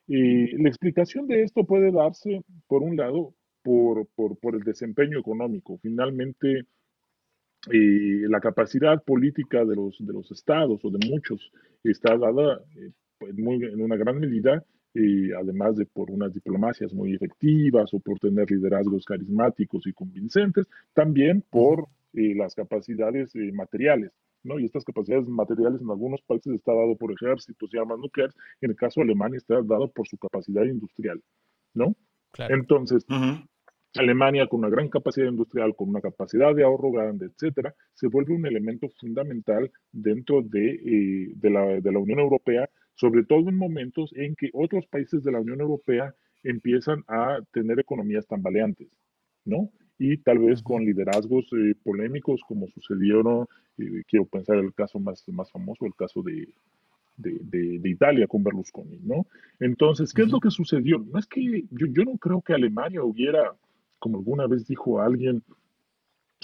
Y 0.06 0.56
la 0.62 0.68
explicación 0.68 1.26
de 1.26 1.42
esto 1.42 1.64
puede 1.64 1.90
darse, 1.90 2.42
por 2.68 2.82
un 2.82 2.96
lado, 2.96 3.32
por, 3.62 4.06
por, 4.16 4.36
por 4.38 4.54
el 4.54 4.62
desempeño 4.62 5.18
económico. 5.18 5.78
Finalmente, 5.82 6.66
eh, 7.70 8.26
la 8.28 8.40
capacidad 8.40 9.02
política 9.04 9.64
de 9.64 9.76
los, 9.76 9.96
de 9.98 10.12
los 10.12 10.30
estados 10.30 10.84
o 10.84 10.90
de 10.90 10.98
muchos 11.08 11.52
está 11.84 12.16
dada 12.16 12.60
eh, 12.76 12.90
pues, 13.18 13.34
muy- 13.36 13.64
en 13.64 13.80
una 13.82 13.96
gran 13.96 14.18
medida, 14.18 14.64
eh, 14.94 15.30
además 15.38 15.76
de 15.76 15.86
por 15.86 16.10
unas 16.10 16.32
diplomacias 16.32 16.92
muy 16.92 17.14
efectivas 17.14 17.92
o 17.94 18.00
por 18.00 18.18
tener 18.18 18.50
liderazgos 18.50 19.04
carismáticos 19.04 19.86
y 19.86 19.92
convincentes, 19.92 20.66
también 20.94 21.42
por 21.50 21.86
eh, 22.14 22.34
las 22.34 22.54
capacidades 22.54 23.34
eh, 23.36 23.52
materiales. 23.52 24.10
¿No? 24.42 24.58
Y 24.58 24.64
estas 24.64 24.84
capacidades 24.84 25.28
materiales 25.28 25.80
en 25.80 25.90
algunos 25.90 26.20
países 26.22 26.54
está 26.54 26.72
dado 26.72 26.96
por 26.96 27.12
ejércitos 27.12 27.70
y 27.72 27.78
armas 27.78 27.98
nucleares, 27.98 28.34
en 28.60 28.70
el 28.70 28.76
caso 28.76 29.00
de 29.00 29.04
Alemania 29.04 29.38
está 29.38 29.62
dado 29.62 29.90
por 29.90 30.06
su 30.08 30.16
capacidad 30.18 30.64
industrial. 30.64 31.20
¿no? 31.74 31.94
Claro. 32.32 32.54
Entonces. 32.54 33.04
Alemania 33.96 34.46
con 34.46 34.60
una 34.60 34.68
gran 34.68 34.88
capacidad 34.88 35.26
industrial, 35.26 35.74
con 35.74 35.88
una 35.88 36.00
capacidad 36.00 36.54
de 36.54 36.62
ahorro 36.62 36.92
grande, 36.92 37.26
etcétera, 37.26 37.74
se 37.92 38.06
vuelve 38.06 38.34
un 38.34 38.46
elemento 38.46 38.88
fundamental 39.00 39.72
dentro 39.90 40.42
de, 40.42 40.74
eh, 40.74 41.32
de, 41.34 41.50
la, 41.50 41.80
de 41.80 41.92
la 41.92 41.98
Unión 41.98 42.20
Europea, 42.20 42.70
sobre 42.94 43.24
todo 43.24 43.48
en 43.48 43.56
momentos 43.56 44.12
en 44.14 44.36
que 44.36 44.50
otros 44.52 44.86
países 44.86 45.24
de 45.24 45.32
la 45.32 45.40
Unión 45.40 45.60
Europea 45.60 46.14
empiezan 46.44 47.02
a 47.08 47.40
tener 47.52 47.80
economías 47.80 48.28
tambaleantes, 48.28 48.88
¿no? 49.44 49.72
Y 50.00 50.18
tal 50.18 50.38
vez 50.40 50.62
con 50.62 50.84
liderazgos 50.84 51.46
eh, 51.52 51.74
polémicos 51.84 52.42
como 52.48 52.68
sucedieron, 52.68 53.46
eh, 53.78 54.02
quiero 54.08 54.26
pensar 54.26 54.56
el 54.58 54.74
caso 54.74 54.98
más, 54.98 55.24
más 55.28 55.52
famoso, 55.52 55.86
el 55.86 55.94
caso 55.94 56.22
de, 56.22 56.48
de, 57.18 57.38
de- 57.42 57.78
de 57.80 57.90
Italia 57.90 58.26
con 58.26 58.42
Berlusconi, 58.44 58.98
¿no? 59.04 59.26
Entonces, 59.60 60.14
¿qué 60.14 60.22
es 60.22 60.28
Ujú. 60.28 60.36
lo 60.36 60.40
que 60.40 60.50
sucedió? 60.50 60.98
No 60.98 61.18
es 61.18 61.26
que 61.26 61.64
yo, 61.70 61.86
yo 61.88 62.04
no 62.04 62.18
creo 62.18 62.42
que 62.42 62.54
Alemania 62.54 63.02
hubiera, 63.04 63.54
como 63.98 64.18
alguna 64.18 64.46
vez 64.48 64.66
dijo 64.66 65.00
alguien, 65.02 65.42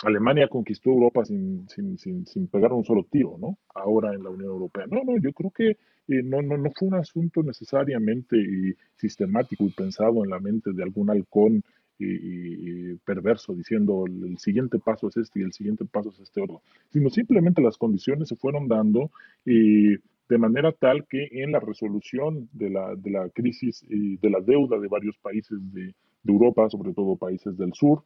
Alemania 0.04 0.48
conquistó 0.48 0.90
Europa 0.90 1.24
sin, 1.24 1.68
sin, 1.70 1.96
sin, 1.98 2.26
sin 2.26 2.48
pegar 2.48 2.72
un 2.74 2.84
solo 2.84 3.04
tiro, 3.10 3.38
¿no? 3.38 3.58
Ahora 3.74 4.14
en 4.14 4.22
la 4.22 4.30
Unión 4.30 4.50
Europea. 4.50 4.84
No, 4.90 5.02
no, 5.04 5.16
yo 5.18 5.32
creo 5.32 5.50
que 5.50 5.70
eh, 5.70 6.22
no, 6.22 6.42
no, 6.42 6.58
no 6.58 6.70
fue 6.78 6.88
un 6.88 6.94
asunto 6.94 7.42
necesariamente 7.42 8.36
eh, 8.38 8.76
sistemático 8.96 9.64
y 9.64 9.70
pensado 9.70 10.22
en 10.22 10.30
la 10.30 10.38
mente 10.38 10.72
de 10.74 10.82
algún 10.82 11.08
halcón 11.10 11.62
eh, 11.98 12.96
perverso 13.04 13.54
diciendo 13.54 14.04
el, 14.06 14.38
siguiente 14.38 14.78
paso 14.78 15.08
es 15.08 15.16
este 15.16 15.40
y 15.40 15.42
el 15.42 15.52
siguiente 15.52 15.84
paso 15.84 16.10
es 16.10 16.20
este 16.20 16.42
otro, 16.42 16.62
sino 16.92 17.10
simplemente 17.10 17.62
las 17.62 17.78
condiciones 17.78 18.28
se 18.28 18.36
fueron 18.36 18.68
dando 18.68 19.10
eh, 19.44 19.98
de 20.28 20.38
manera 20.38 20.72
tal 20.72 21.06
que 21.06 21.28
en 21.30 21.52
la 21.52 21.60
resolución 21.60 22.48
de 22.52 22.70
la, 22.70 22.94
de 22.96 23.10
la 23.10 23.28
crisis 23.30 23.84
y 23.88 24.16
de 24.16 24.30
la 24.30 24.40
deuda 24.40 24.78
de 24.78 24.88
varios 24.88 25.16
países 25.18 25.58
de, 25.72 25.94
Europa, 26.28 26.68
sobre 26.68 26.92
todo 26.92 27.14
países 27.14 27.56
del 27.56 27.72
sur, 27.72 28.02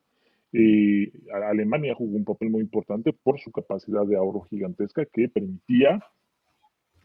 Alemania 1.33 1.95
jugó 1.95 2.19
un 2.19 2.27
papel 2.27 2.51
muy 2.51 2.61
importante 2.61 3.15
por 3.15 3.41
su 3.41 3.51
capacidad 3.51 4.05
de 4.05 4.15
ahorro 4.15 4.43
gigantesca 4.43 5.07
que 5.07 5.31
permitía 5.31 6.05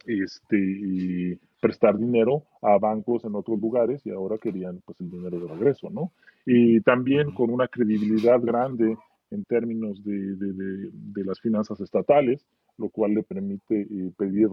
este, 0.05 0.57
y 0.57 1.39
prestar 1.65 1.97
dinero 1.97 2.43
a 2.61 2.77
bancos 2.77 3.25
en 3.25 3.33
otros 3.33 3.59
lugares 3.59 4.05
y 4.05 4.11
ahora 4.11 4.37
querían 4.37 4.83
pues 4.85 5.01
el 5.01 5.09
dinero 5.09 5.39
de 5.39 5.47
regreso, 5.47 5.89
¿no? 5.89 6.11
Y 6.45 6.79
también 6.81 7.31
con 7.31 7.49
una 7.49 7.67
credibilidad 7.67 8.39
grande 8.39 8.95
en 9.31 9.43
términos 9.45 10.03
de, 10.03 10.35
de, 10.35 10.53
de, 10.53 10.89
de 10.93 11.23
las 11.23 11.39
finanzas 11.41 11.79
estatales, 11.81 12.45
lo 12.77 12.89
cual 12.89 13.15
le 13.15 13.23
permite 13.23 13.81
eh, 13.81 14.11
pedir, 14.15 14.47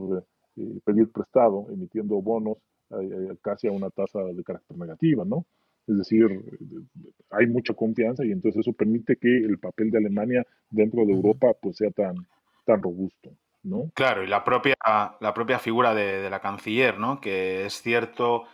eh, 0.56 0.80
pedir 0.86 1.12
prestado 1.12 1.66
emitiendo 1.70 2.22
bonos 2.22 2.56
eh, 2.98 3.36
casi 3.42 3.68
a 3.68 3.72
una 3.72 3.90
tasa 3.90 4.24
de 4.24 4.42
carácter 4.42 4.78
negativa, 4.78 5.26
¿no? 5.26 5.44
Es 5.86 5.98
decir, 5.98 6.24
hay 7.28 7.46
mucha 7.46 7.74
confianza 7.74 8.24
y 8.24 8.30
entonces 8.32 8.60
eso 8.60 8.72
permite 8.72 9.16
que 9.16 9.36
el 9.36 9.58
papel 9.58 9.90
de 9.90 9.98
Alemania 9.98 10.46
dentro 10.70 11.04
de 11.04 11.12
Europa 11.12 11.48
pues 11.60 11.76
sea 11.76 11.90
tan, 11.90 12.14
tan 12.64 12.80
robusto, 12.80 13.32
¿no? 13.62 13.90
Claro, 13.94 14.24
y 14.24 14.26
la 14.26 14.44
propia, 14.44 14.74
la 14.84 15.34
propia 15.34 15.58
figura 15.58 15.94
de, 15.94 16.22
de 16.22 16.30
la 16.30 16.40
canciller, 16.40 16.98
¿no? 16.98 17.20
Que 17.20 17.66
es 17.66 17.80
cierto 17.82 18.44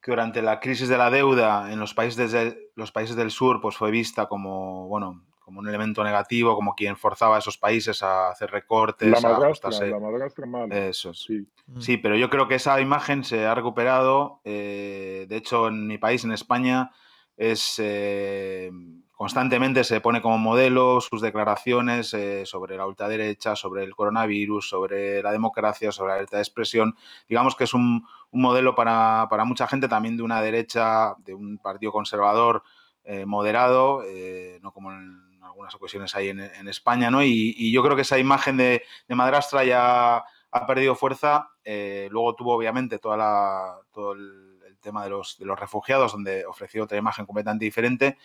que 0.00 0.10
durante 0.10 0.42
la 0.42 0.60
crisis 0.60 0.88
de 0.88 0.98
la 0.98 1.10
deuda 1.10 1.72
en 1.72 1.80
los 1.80 1.94
países, 1.94 2.56
los 2.74 2.92
países 2.92 3.16
del 3.16 3.30
sur 3.30 3.60
pues 3.60 3.76
fue 3.76 3.90
vista 3.90 4.26
como, 4.26 4.86
bueno, 4.88 5.24
como 5.40 5.60
un 5.60 5.68
elemento 5.68 6.04
negativo, 6.04 6.54
como 6.54 6.74
quien 6.74 6.96
forzaba 6.96 7.36
a 7.36 7.38
esos 7.38 7.56
países 7.56 8.02
a 8.02 8.28
hacer 8.28 8.50
recortes. 8.50 9.08
La 9.10 9.20
madrastra, 9.20 9.70
la 9.70 9.98
madrastra 9.98 10.46
mal. 10.46 10.70
Eso 10.70 11.14
sí. 11.14 11.48
Mm. 11.66 11.80
sí. 11.80 11.96
pero 11.96 12.16
yo 12.16 12.28
creo 12.28 12.46
que 12.48 12.56
esa 12.56 12.80
imagen 12.80 13.24
se 13.24 13.46
ha 13.46 13.54
recuperado. 13.54 14.40
Eh, 14.44 15.26
de 15.28 15.36
hecho, 15.36 15.68
en 15.68 15.86
mi 15.86 15.98
país, 15.98 16.22
en 16.24 16.32
España, 16.32 16.90
es 17.36 17.76
eh, 17.78 18.70
constantemente 19.18 19.84
se 19.84 20.00
pone 20.00 20.22
como 20.22 20.38
modelo 20.38 21.02
sus 21.02 21.20
declaraciones 21.20 22.14
eh, 22.14 22.46
sobre 22.46 22.76
la 22.78 22.86
ultraderecha, 22.86 23.56
sobre 23.56 23.84
el 23.84 23.94
coronavirus, 23.94 24.70
sobre 24.70 25.20
la 25.22 25.32
democracia, 25.32 25.92
sobre 25.92 26.12
la 26.12 26.14
libertad 26.18 26.38
de 26.38 26.42
expresión. 26.42 26.94
Digamos 27.28 27.54
que 27.54 27.64
es 27.64 27.74
un, 27.74 28.06
modelo 28.30 28.74
para, 28.74 29.26
para, 29.28 29.44
mucha 29.44 29.66
gente 29.66 29.88
también 29.88 30.16
de 30.16 30.22
una 30.22 30.40
derecha, 30.40 31.14
de 31.18 31.34
un 31.34 31.58
partido 31.58 31.92
conservador 31.92 32.62
moderado, 33.24 34.02
no 34.60 34.70
como 34.70 34.92
en 34.92 35.28
algunas 35.58 35.74
ocasiones 35.74 36.14
ahí 36.14 36.28
en, 36.28 36.68
España, 36.68 37.10
¿no? 37.10 37.22
Y, 37.24 37.72
yo 37.72 37.82
creo 37.82 37.96
que 37.96 38.02
esa 38.02 38.18
imagen 38.18 38.56
de, 38.56 38.82
madrastra 39.08 39.64
ya 39.64 40.18
ha 40.50 40.66
perdido 40.66 40.94
fuerza. 40.94 41.50
Eh, 41.64 42.08
luego 42.10 42.34
tuvo, 42.36 42.54
obviamente, 42.54 42.98
toda 42.98 43.16
la, 43.16 43.78
todo 43.92 44.12
el, 44.12 44.46
tema 44.80 45.02
de 45.02 45.10
los, 45.10 45.36
de 45.38 45.44
los 45.44 45.58
refugiados, 45.58 46.12
donde 46.12 46.46
ofreció 46.46 46.84
otra 46.84 46.96
imagen 46.96 47.26
completamente 47.26 47.64
diferente. 47.64 48.16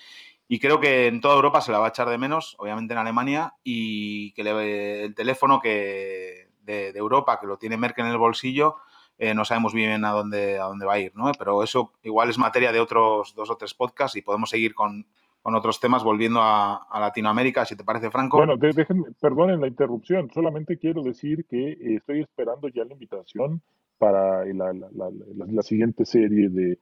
Y 0.47 0.59
creo 0.59 0.79
que 0.79 1.07
en 1.07 1.21
toda 1.21 1.35
Europa 1.35 1.61
se 1.61 1.71
la 1.71 1.79
va 1.79 1.85
a 1.87 1.89
echar 1.89 2.09
de 2.09 2.17
menos, 2.17 2.55
obviamente 2.59 2.93
en 2.93 2.99
Alemania, 2.99 3.53
y 3.63 4.33
que 4.33 4.43
le, 4.43 5.05
el 5.05 5.15
teléfono 5.15 5.59
que 5.59 6.49
de, 6.63 6.89
Europa, 6.89 7.39
que 7.39 7.47
lo 7.47 7.57
tiene 7.57 7.77
Merkel 7.77 8.05
en 8.05 8.11
el 8.11 8.17
bolsillo, 8.17 8.75
eh, 9.17 9.33
no 9.33 9.45
sabemos 9.45 9.73
bien 9.73 10.03
a 10.05 10.11
dónde, 10.11 10.59
a 10.59 10.65
dónde 10.65 10.85
va 10.85 10.93
a 10.93 10.99
ir, 10.99 11.15
¿no? 11.15 11.31
Pero 11.37 11.63
eso 11.63 11.93
igual 12.03 12.29
es 12.29 12.37
materia 12.37 12.71
de 12.71 12.79
otros 12.79 13.33
dos 13.35 13.49
o 13.49 13.57
tres 13.57 13.73
podcasts 13.73 14.17
y 14.17 14.21
podemos 14.21 14.49
seguir 14.49 14.73
con, 14.73 15.05
con 15.43 15.55
otros 15.55 15.79
temas, 15.79 16.03
volviendo 16.03 16.39
a, 16.41 16.87
Latinoamérica, 16.99 17.65
si 17.65 17.75
te 17.75 17.83
parece, 17.83 18.09
Franco. 18.09 18.37
Bueno, 18.37 18.55
déjenme, 18.57 19.11
perdonen 19.19 19.61
la 19.61 19.67
interrupción, 19.67 20.31
solamente 20.33 20.77
quiero 20.77 21.03
decir 21.03 21.45
que 21.45 21.71
eh, 21.71 21.95
estoy 21.97 22.21
esperando 22.21 22.69
ya 22.69 22.85
la 22.85 22.93
invitación 22.93 23.61
para 23.97 24.45
la, 24.45 25.63
siguiente 25.63 26.05
serie 26.05 26.49
de, 26.49 26.79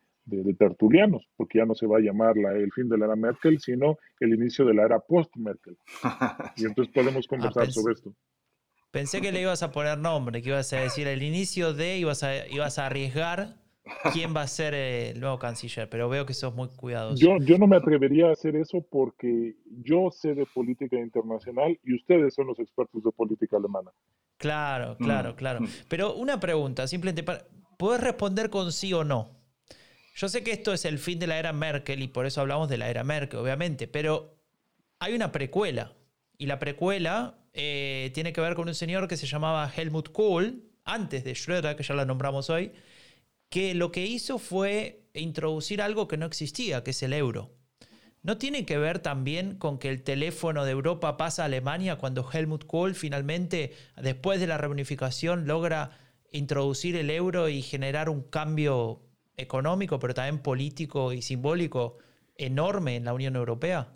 tertulianos, 0.58 1.28
porque 1.36 1.60
ya 1.60 1.65
no 1.65 1.76
se 1.76 1.88
va 1.88 1.98
a 1.98 2.02
llamar 2.02 2.38
el 2.38 2.72
fin 2.72 2.89
de 2.89 2.98
la 2.98 3.06
era 3.06 3.15
Merkel, 3.15 3.60
sino 3.60 3.98
el 4.20 4.34
inicio 4.34 4.65
de 4.65 4.74
la 4.74 4.84
era 4.84 5.00
post-Merkel. 5.00 5.78
Y 6.58 6.65
entonces 6.65 6.94
podemos 6.94 7.26
ah, 7.26 7.30
conversar 7.30 7.72
sobre 7.72 7.94
esto. 7.94 8.13
Pensé 8.91 9.22
que 9.22 9.32
le 9.32 9.41
ibas 9.41 9.63
a 9.63 9.72
poner 9.72 9.98
nombre, 9.98 10.41
que 10.41 10.50
ibas 10.50 10.74
a 10.74 10.82
decir 10.82 11.08
el 11.08 11.24
inicio 11.24 11.74
de, 11.74 11.98
ibas 11.98 12.24
a, 12.24 12.48
ibas 12.48 12.78
a 12.78 12.88
arriesgar 12.88 13.62
quién 14.13 14.36
va 14.36 14.41
a 14.41 14.48
ser 14.48 14.74
el 14.74 15.20
nuevo 15.20 15.39
canciller, 15.39 15.89
pero 15.89 16.10
veo 16.10 16.26
que 16.26 16.34
sos 16.34 16.54
muy 16.54 16.67
cuidadoso. 16.70 17.17
Yo, 17.17 17.38
yo 17.39 17.58
no 17.58 17.67
me 17.67 17.78
atrevería 17.78 18.28
a 18.28 18.34
hacer 18.34 18.56
eso 18.56 18.86
porque 18.89 19.56
yo 19.84 20.12
sé 20.12 20.36
de 20.36 20.46
política 20.46 20.98
internacional 20.98 21.80
y 21.84 21.96
ustedes 21.96 22.34
son 22.34 22.48
los 22.48 22.60
expertos 22.60 23.04
de 23.04 23.12
política 23.12 23.58
alemana. 23.58 23.91
Claro, 24.38 24.98
claro, 24.98 25.32
mm. 25.32 25.36
claro. 25.36 25.62
Mm. 25.62 25.67
Pero 25.88 26.15
una 26.15 26.39
pregunta, 26.39 26.88
simplemente, 26.88 27.24
para, 27.24 27.46
¿puedes 27.78 28.02
responder 28.02 28.50
con 28.50 28.72
sí 28.72 28.94
o 28.94 29.04
no? 29.04 29.40
Yo 30.15 30.30
sé 30.30 30.43
que 30.43 30.52
esto 30.52 30.74
es 30.74 30.86
el 30.86 31.00
fin 31.00 31.19
de 31.19 31.28
la 31.28 31.39
era 31.39 31.54
Merkel 31.54 32.02
y 32.02 32.08
por 32.08 32.26
eso 32.26 32.41
hablamos 32.41 32.69
de 32.69 32.78
la 32.78 32.89
era 32.89 33.04
Merkel, 33.04 33.39
obviamente, 33.39 33.88
pero 33.88 34.38
hay 35.00 35.13
una 35.13 35.32
precuela 35.32 35.93
y 36.38 36.45
la 36.47 36.60
precuela 36.60 37.39
eh, 37.54 38.12
tiene 38.13 38.34
que 38.34 38.41
ver 38.41 38.56
con 38.56 38.67
un 38.67 38.76
señor 38.76 39.08
que 39.08 39.17
se 39.17 39.28
llamaba 39.28 39.71
Helmut 39.76 40.12
Kohl, 40.12 40.63
antes 40.84 41.24
de 41.24 41.34
Schröder, 41.34 41.76
que 41.76 41.84
ya 41.84 41.93
la 41.93 42.06
nombramos 42.06 42.50
hoy, 42.50 42.71
que 43.50 43.74
lo 43.76 43.91
que 43.91 44.06
hizo 44.06 44.39
fue 44.39 45.04
introducir 45.13 45.82
algo 45.82 46.08
que 46.08 46.17
no 46.17 46.26
existía, 46.26 46.84
que 46.84 46.91
es 46.91 47.04
el 47.04 47.13
euro. 47.13 47.52
¿No 48.24 48.38
tiene 48.38 48.65
que 48.65 48.78
ver 48.78 49.00
también 49.00 49.56
con 49.56 49.80
que 49.80 49.89
el 49.89 50.04
teléfono 50.04 50.63
de 50.63 50.71
Europa 50.71 51.17
pasa 51.17 51.41
a 51.41 51.45
Alemania 51.45 51.97
cuando 51.97 52.30
Helmut 52.32 52.65
Kohl 52.65 52.95
finalmente, 52.95 53.74
después 53.97 54.39
de 54.39 54.47
la 54.47 54.58
reunificación, 54.58 55.47
logra 55.47 55.97
introducir 56.32 56.95
el 56.95 57.10
euro 57.10 57.50
y 57.50 57.62
generar 57.62 58.10
un 58.10 58.21
cambio 58.21 59.02
económico, 59.41 59.99
pero 59.99 60.13
también 60.13 60.41
político 60.41 61.13
y 61.13 61.21
simbólico 61.21 61.97
enorme 62.36 62.95
en 62.95 63.06
la 63.06 63.13
Unión 63.13 63.36
Europea? 63.36 63.88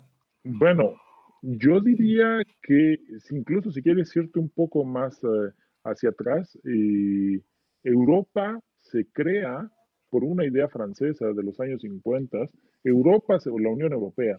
Bueno, 0.44 0.94
yo 1.42 1.80
diría 1.80 2.42
que 2.62 2.96
incluso 3.30 3.70
si 3.70 3.82
quieres 3.82 4.14
irte 4.16 4.38
un 4.38 4.50
poco 4.50 4.84
más 4.84 5.22
eh, 5.24 5.52
hacia 5.84 6.10
atrás, 6.10 6.58
Europa 7.82 8.60
se 8.78 9.06
crea 9.12 9.70
por 10.10 10.24
una 10.24 10.44
idea 10.44 10.68
francesa 10.68 11.26
de 11.32 11.42
los 11.42 11.58
años 11.60 11.82
50, 11.82 12.38
Europa, 12.84 13.38
o 13.50 13.58
la 13.58 13.70
Unión 13.70 13.92
Europea, 13.92 14.38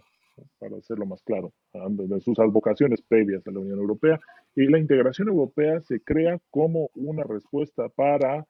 para 0.60 0.78
hacerlo 0.78 1.06
más 1.06 1.22
claro, 1.24 1.54
de 1.74 2.22
sus 2.22 2.40
advocaciones 2.40 3.02
previas 3.02 3.46
a 3.48 3.52
la 3.52 3.60
Unión 3.60 3.80
Europea, 3.80 4.20
y 4.56 4.66
la 4.68 4.80
integración 4.80 5.28
europea 5.28 5.82
se 5.82 6.00
crea 6.02 6.40
como 6.50 6.90
una 6.96 7.24
respuesta 7.24 7.90
para 7.90 8.46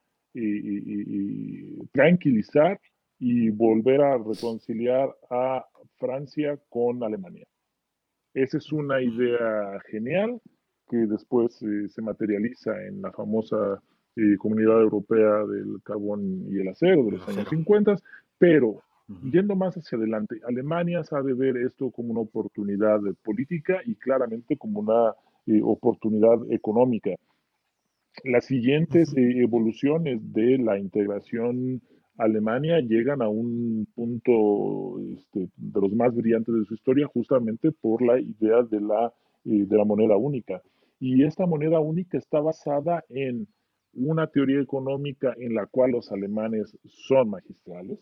tranquilizar 1.92 2.80
y 3.20 3.50
volver 3.50 4.02
a 4.02 4.18
reconciliar 4.18 5.10
a 5.30 5.66
Francia 5.98 6.60
con 6.70 7.04
Alemania. 7.04 7.48
Esa 8.34 8.58
es 8.58 8.72
una 8.72 9.02
idea 9.02 9.80
genial 9.90 10.40
que 10.90 10.98
después 10.98 11.62
eh, 11.64 11.90
se 11.90 12.02
materializa 12.02 12.72
en 12.86 13.02
la 13.02 13.12
famosa 13.12 13.82
Comunidad 14.40 14.82
Europea 14.82 15.46
del 15.46 15.80
Carbón 15.84 16.48
y 16.50 16.60
el 16.60 16.70
Acero 16.70 17.04
de 17.06 17.12
los 17.12 17.28
años 17.28 17.48
50, 17.50 17.98
pero 18.38 18.82
yendo 19.32 19.56
más 19.56 19.76
hacia 19.76 19.98
adelante, 19.98 20.40
Alemania 20.48 21.04
sabe 21.04 21.34
ver 21.34 21.58
esto 21.58 21.92
como 21.92 22.12
una 22.12 22.22
oportunidad 22.22 23.00
política 23.24 23.80
y 23.86 23.96
claramente 23.96 24.58
como 24.58 24.80
una 24.80 25.14
eh, 25.46 25.62
oportunidad 25.64 26.52
económica. 26.52 27.12
Las 28.24 28.46
siguientes 28.46 29.14
evoluciones 29.16 30.34
de 30.34 30.58
la 30.58 30.80
integración 30.80 31.82
Alemania 32.18 32.80
llegan 32.80 33.22
a 33.22 33.30
un 33.30 33.88
punto 33.94 35.00
este, 35.14 35.50
de 35.56 35.82
los 35.82 35.94
más 35.94 36.16
brillantes 36.16 36.54
de 36.54 36.66
su 36.66 36.74
historia 36.74 37.08
justamente 37.08 37.72
por 37.72 38.02
la 38.02 38.20
idea 38.20 38.64
de 38.64 38.82
la, 38.82 39.14
eh, 39.46 39.66
de 39.68 39.78
la 39.78 39.86
moneda 39.86 40.18
única. 40.18 40.62
Y 41.00 41.24
esta 41.24 41.46
moneda 41.46 41.80
única 41.80 42.18
está 42.18 42.40
basada 42.40 43.04
en 43.10 43.48
una 43.94 44.28
teoría 44.28 44.62
económica 44.62 45.36
en 45.38 45.54
la 45.54 45.68
cual 45.68 45.92
los 45.92 46.12
alemanes 46.12 46.76
son 46.86 47.30
magistrales, 47.30 48.00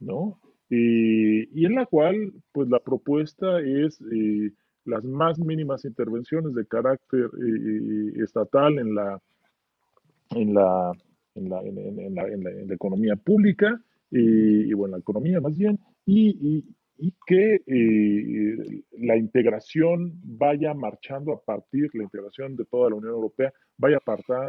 ¿no? 0.00 0.40
y 0.70 1.66
en 1.66 1.74
la 1.76 1.86
cual, 1.86 2.32
pues 2.50 2.68
la 2.68 2.80
propuesta 2.80 3.60
es 3.60 4.00
eh, 4.12 4.50
las 4.84 5.04
más 5.04 5.38
mínimas 5.38 5.84
intervenciones 5.84 6.52
de 6.54 6.66
carácter 6.66 7.26
eh, 7.26 8.12
estatal 8.16 8.78
en 8.80 8.94
la, 8.94 9.22
en 10.36 10.54
la, 10.54 10.92
en 11.34 11.48
la, 11.48 11.60
en, 11.62 12.14
la, 12.14 12.28
en 12.28 12.68
la, 12.68 12.74
economía 12.74 13.16
pública, 13.16 13.80
y, 14.10 14.72
bueno, 14.74 14.96
la 14.96 15.00
economía 15.00 15.40
más 15.40 15.56
bien, 15.56 15.78
y, 16.06 16.64
y 16.96 17.12
que 17.26 17.62
eh, 17.66 18.82
la 18.98 19.16
integración 19.16 20.12
vaya 20.22 20.74
marchando 20.74 21.32
a 21.32 21.40
partir, 21.42 21.90
la 21.94 22.04
integración 22.04 22.56
de 22.56 22.64
toda 22.66 22.90
la 22.90 22.96
Unión 22.96 23.14
Europea 23.14 23.52
vaya, 23.76 23.98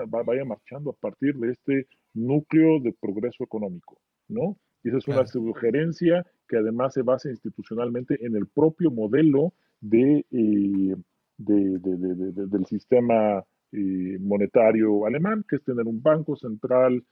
vaya 0.07 0.45
marchando 0.45 0.91
a 0.91 0.93
partir 0.93 1.35
de 1.35 1.51
este 1.51 1.87
núcleo 2.13 2.79
de 2.79 2.93
progreso 2.93 3.43
económico, 3.43 3.99
¿no? 4.27 4.57
Y 4.83 4.89
esa 4.89 4.97
es 4.97 5.07
una 5.07 5.25
sugerencia 5.25 6.25
que 6.47 6.57
además 6.57 6.93
se 6.93 7.01
basa 7.01 7.29
institucionalmente 7.29 8.23
en 8.23 8.35
el 8.35 8.45
propio 8.47 8.91
modelo 8.91 9.53
de, 9.81 10.23
eh, 10.31 10.95
del 11.37 12.65
sistema 12.67 13.43
eh, 13.75 14.17
monetario 14.19 15.05
alemán, 15.05 15.43
que 15.47 15.57
es 15.57 15.63
tener 15.63 15.85
un 15.85 16.01
banco 16.01 16.35
central 16.35 17.03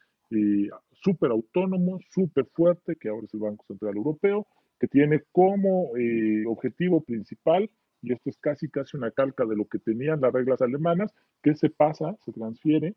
súper 1.03 1.31
autónomo, 1.31 1.99
súper 2.09 2.45
fuerte, 2.45 2.95
que 2.95 3.09
ahora 3.09 3.25
es 3.25 3.33
el 3.33 3.41
Banco 3.41 3.65
Central 3.67 3.95
Europeo, 3.95 4.47
que 4.79 4.87
tiene 4.87 5.21
como 5.31 5.95
eh, 5.97 6.43
objetivo 6.47 7.01
principal, 7.01 7.69
y 8.01 8.13
esto 8.13 8.29
es 8.29 8.37
casi 8.37 8.69
casi 8.69 8.97
una 8.97 9.11
calca 9.11 9.45
de 9.45 9.55
lo 9.55 9.65
que 9.65 9.79
tenían 9.79 10.21
las 10.21 10.33
reglas 10.33 10.61
alemanas, 10.61 11.13
que 11.41 11.55
se 11.55 11.69
pasa, 11.69 12.15
se 12.25 12.31
transfiere, 12.31 12.95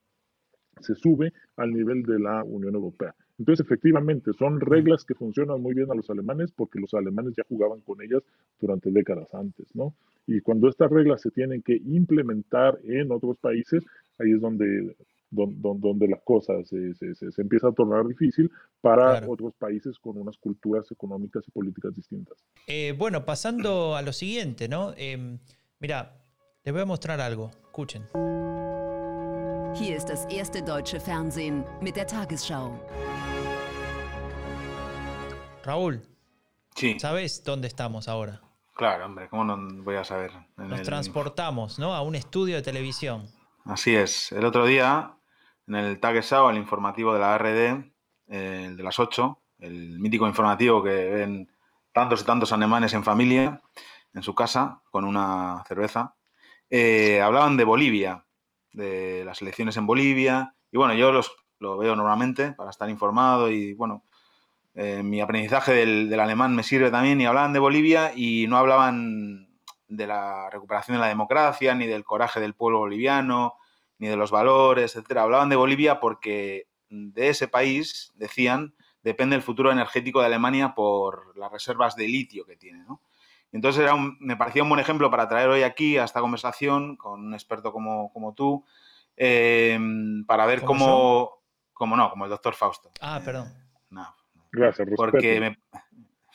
se 0.80 0.94
sube 0.94 1.32
al 1.56 1.72
nivel 1.72 2.02
de 2.02 2.18
la 2.18 2.42
Unión 2.44 2.74
Europea. 2.74 3.14
Entonces, 3.38 3.64
efectivamente, 3.64 4.32
son 4.32 4.60
reglas 4.60 5.04
que 5.04 5.14
funcionan 5.14 5.60
muy 5.60 5.74
bien 5.74 5.90
a 5.90 5.94
los 5.94 6.08
alemanes 6.10 6.52
porque 6.52 6.80
los 6.80 6.92
alemanes 6.94 7.34
ya 7.36 7.44
jugaban 7.48 7.80
con 7.80 8.02
ellas 8.02 8.22
durante 8.60 8.90
décadas 8.90 9.32
antes, 9.34 9.74
¿no? 9.74 9.94
Y 10.26 10.40
cuando 10.40 10.68
estas 10.68 10.90
reglas 10.90 11.22
se 11.22 11.30
tienen 11.30 11.62
que 11.62 11.76
implementar 11.76 12.78
en 12.84 13.12
otros 13.12 13.38
países, 13.38 13.84
ahí 14.18 14.32
es 14.32 14.40
donde 14.40 14.96
donde, 15.30 16.08
las 16.08 16.22
cosas 16.22 16.68
se, 16.68 16.94
se, 16.94 17.42
empieza 17.42 17.68
a 17.68 17.72
tornar 17.72 18.06
difícil 18.06 18.50
para 18.80 19.26
otros 19.26 19.54
países 19.58 19.98
con 19.98 20.16
unas 20.16 20.36
culturas 20.38 20.90
económicas 20.90 21.42
y 21.46 21.50
políticas 21.50 21.94
distintas. 21.94 22.38
Eh, 22.66 22.94
bueno, 22.96 23.24
pasando 23.24 23.96
a 23.96 24.02
lo 24.02 24.12
siguiente, 24.12 24.68
¿no? 24.68 24.94
Em, 24.96 25.38
mira, 25.80 26.24
les 26.64 26.72
voy 26.72 26.82
a 26.82 26.86
mostrar 26.86 27.20
algo. 27.20 27.50
Escuchen. 27.64 28.04
Hier 29.74 29.96
ist 29.96 30.08
das 30.08 30.26
erste 30.30 30.62
deutsche 30.62 31.00
Fernsehen 31.00 31.64
mit 31.82 31.96
der 31.96 32.06
Tagesschau. 32.06 32.80
Raúl. 35.64 36.00
Sí. 36.76 36.98
¿Sabes 36.98 37.42
dónde 37.44 37.66
estamos 37.66 38.08
ahora? 38.08 38.45
Claro, 38.76 39.06
hombre, 39.06 39.28
¿cómo 39.30 39.42
no 39.42 39.82
voy 39.82 39.96
a 39.96 40.04
saber? 40.04 40.32
Nos 40.58 40.82
transportamos, 40.82 41.78
¿no? 41.78 41.94
A 41.94 42.02
un 42.02 42.14
estudio 42.14 42.56
de 42.56 42.62
televisión. 42.62 43.26
Así 43.64 43.96
es. 43.96 44.32
El 44.32 44.44
otro 44.44 44.66
día, 44.66 45.16
en 45.66 45.76
el 45.76 45.98
Tagesschau, 45.98 46.50
el 46.50 46.58
informativo 46.58 47.14
de 47.14 47.20
la 47.20 47.38
RD, 47.38 47.90
el 48.28 48.76
de 48.76 48.82
las 48.82 48.98
8, 48.98 49.40
el 49.60 49.98
mítico 49.98 50.26
informativo 50.26 50.82
que 50.82 50.90
ven 50.90 51.50
tantos 51.90 52.20
y 52.20 52.24
tantos 52.24 52.52
alemanes 52.52 52.92
en 52.92 53.02
familia, 53.02 53.62
en 54.12 54.22
su 54.22 54.34
casa, 54.34 54.82
con 54.90 55.06
una 55.06 55.64
cerveza, 55.66 56.14
eh, 56.68 57.22
hablaban 57.22 57.56
de 57.56 57.64
Bolivia, 57.64 58.26
de 58.72 59.24
las 59.24 59.40
elecciones 59.40 59.78
en 59.78 59.86
Bolivia. 59.86 60.54
Y 60.70 60.76
bueno, 60.76 60.92
yo 60.92 61.12
los, 61.12 61.34
lo 61.60 61.78
veo 61.78 61.96
normalmente 61.96 62.52
para 62.52 62.68
estar 62.68 62.90
informado 62.90 63.50
y 63.50 63.72
bueno, 63.72 64.04
eh, 64.76 65.02
mi 65.02 65.22
aprendizaje 65.22 65.72
del, 65.72 66.10
del, 66.10 66.20
alemán 66.20 66.54
me 66.54 66.62
sirve 66.62 66.90
también 66.90 67.18
y 67.18 67.24
hablaban 67.24 67.54
de 67.54 67.58
Bolivia 67.58 68.12
y 68.14 68.46
no 68.46 68.58
hablaban 68.58 69.48
de 69.88 70.06
la 70.06 70.50
recuperación 70.50 70.98
de 70.98 71.00
la 71.00 71.08
democracia, 71.08 71.74
ni 71.74 71.86
del 71.86 72.04
coraje 72.04 72.40
del 72.40 72.54
pueblo 72.54 72.80
boliviano, 72.80 73.54
ni 73.98 74.08
de 74.08 74.16
los 74.16 74.30
valores, 74.30 74.94
etcétera. 74.94 75.22
Hablaban 75.22 75.48
de 75.48 75.56
Bolivia 75.56 75.98
porque 75.98 76.68
de 76.90 77.28
ese 77.30 77.48
país, 77.48 78.12
decían, 78.16 78.74
depende 79.02 79.34
el 79.34 79.42
futuro 79.42 79.72
energético 79.72 80.20
de 80.20 80.26
Alemania 80.26 80.74
por 80.74 81.34
las 81.38 81.50
reservas 81.50 81.96
de 81.96 82.08
litio 82.08 82.44
que 82.44 82.56
tiene, 82.56 82.84
¿no? 82.84 83.00
Entonces 83.52 83.82
era 83.82 83.96
me 83.96 84.36
parecía 84.36 84.62
un 84.62 84.68
buen 84.68 84.80
ejemplo 84.80 85.10
para 85.10 85.28
traer 85.28 85.48
hoy 85.48 85.62
aquí 85.62 85.96
a 85.96 86.04
esta 86.04 86.20
conversación 86.20 86.96
con 86.96 87.24
un 87.24 87.32
experto 87.32 87.72
como, 87.72 88.12
como 88.12 88.34
tú, 88.34 88.64
eh, 89.16 89.78
para 90.26 90.44
ver 90.44 90.62
cómo, 90.62 91.42
cómo 91.72 91.96
no, 91.96 92.10
como 92.10 92.24
el 92.24 92.30
doctor 92.30 92.54
Fausto. 92.54 92.90
Ah, 93.00 93.22
perdón. 93.24 93.54
No, 93.88 94.14
Gracias, 94.52 94.88
Porque 94.96 95.40
me, 95.40 95.58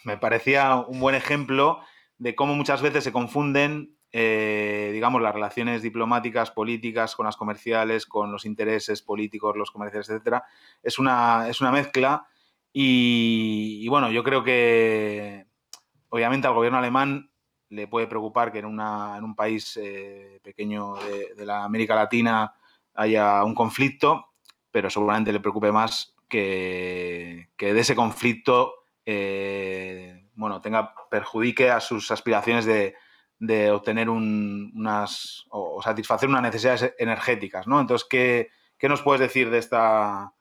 me, 0.03 0.17
parecía 0.17 0.75
un 0.75 0.99
buen 0.99 1.15
ejemplo 1.15 1.79
de 2.17 2.35
cómo 2.35 2.55
muchas 2.55 2.81
veces 2.81 3.03
se 3.03 3.11
confunden, 3.11 3.97
eh, 4.11 4.91
digamos, 4.93 5.21
las 5.21 5.33
relaciones 5.33 5.81
diplomáticas, 5.81 6.51
políticas, 6.51 7.15
con 7.15 7.25
las 7.25 7.37
comerciales, 7.37 8.05
con 8.05 8.31
los 8.31 8.45
intereses 8.45 9.01
políticos, 9.01 9.55
los 9.57 9.71
comerciales, 9.71 10.09
etcétera. 10.09 10.43
Es 10.83 10.99
una, 10.99 11.47
es 11.49 11.61
una 11.61 11.71
mezcla 11.71 12.27
y, 12.71 13.79
y, 13.81 13.87
bueno, 13.87 14.11
yo 14.11 14.23
creo 14.23 14.43
que 14.43 15.47
obviamente 16.09 16.47
al 16.47 16.53
gobierno 16.53 16.77
alemán 16.77 17.31
le 17.69 17.87
puede 17.87 18.07
preocupar 18.07 18.51
que 18.51 18.59
en, 18.59 18.65
una, 18.65 19.15
en 19.17 19.23
un 19.23 19.35
país 19.35 19.77
eh, 19.81 20.39
pequeño 20.43 20.95
de, 20.95 21.33
de 21.35 21.45
la 21.45 21.63
América 21.63 21.95
Latina 21.95 22.53
haya 22.93 23.43
un 23.43 23.55
conflicto, 23.55 24.33
pero 24.69 24.89
seguramente 24.89 25.31
le 25.31 25.39
preocupe 25.39 25.71
más 25.71 26.13
que, 26.31 27.49
que 27.57 27.73
de 27.73 27.79
ese 27.81 27.93
conflicto 27.93 28.73
eh, 29.05 30.29
bueno, 30.35 30.61
tenga, 30.61 30.93
perjudique 31.09 31.69
a 31.69 31.79
sus 31.79 32.09
aspiraciones 32.09 32.65
de, 32.65 32.95
de 33.39 33.69
obtener 33.69 34.09
un, 34.09 34.71
unas 34.73 35.45
o, 35.49 35.81
satisfacer 35.81 36.29
unas 36.29 36.41
necesidades 36.41 36.93
energéticas, 36.97 37.67
¿no? 37.67 37.79
Entonces, 37.81 38.07
¿qué, 38.09 38.47
¿qué, 38.77 38.87
nos 38.87 39.01
puedes 39.01 39.21
decir 39.21 39.49
de 39.49 39.57
esta 39.57 40.33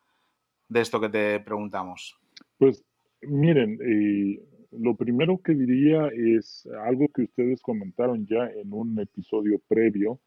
de 0.68 0.80
esto 0.80 1.00
que 1.00 1.08
te 1.08 1.40
preguntamos? 1.40 2.16
Pues 2.56 2.84
miren, 3.22 3.78
eh, 3.82 4.40
lo 4.70 4.94
primero 4.94 5.38
que 5.38 5.54
diría 5.54 6.08
es 6.14 6.68
algo 6.86 7.08
que 7.08 7.22
ustedes 7.22 7.60
comentaron 7.60 8.26
ya 8.26 8.46
en 8.46 8.72
un 8.72 8.98
episodio 9.00 9.60
previo, 9.66 10.20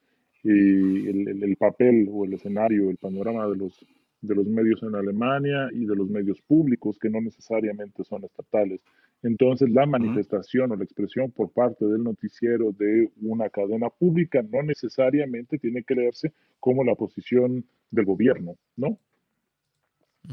eh, 0.44 0.50
el, 0.50 1.28
el, 1.30 1.44
el 1.44 1.56
papel 1.56 2.10
o 2.12 2.26
el 2.26 2.34
escenario, 2.34 2.90
el 2.90 2.98
panorama 2.98 3.48
de 3.48 3.56
los 3.56 3.86
de 4.24 4.36
los 4.36 4.48
medios 4.48 4.82
en 4.84 4.96
Alemania 4.96 5.70
y 5.74 5.86
de 5.86 5.96
los 5.96 6.10
medios 6.10 6.42
públicos 6.42 6.98
que 6.98 7.10
no 7.10 7.20
necesariamente 7.22 8.04
son 8.06 8.24
estatales. 8.24 8.80
Entonces, 9.22 9.70
la 9.70 9.86
manifestación 9.86 10.72
o 10.72 10.76
la 10.76 10.84
expresión 10.84 11.32
por 11.32 11.52
parte 11.52 11.86
del 11.86 12.04
noticiero 12.04 12.72
de 12.72 13.10
una 13.22 13.50
cadena 13.50 13.90
pública 13.90 14.42
no 14.42 14.64
necesariamente 14.64 15.58
tiene 15.58 15.84
que 15.84 15.96
leerse 15.96 16.34
como 16.60 16.84
la 16.84 16.96
posición 16.96 17.66
del 17.92 18.06
gobierno, 18.06 18.56
¿no? 18.78 18.88
Uh 18.88 19.00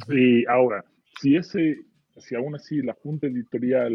-huh. 0.07 0.19
Y 0.19 0.45
ahora, 0.47 0.85
si 1.21 1.37
ese, 1.37 1.79
si 2.17 2.35
aún 2.37 2.55
así 2.55 2.83
la 2.83 2.95
junta 2.95 3.27
editorial, 3.27 3.93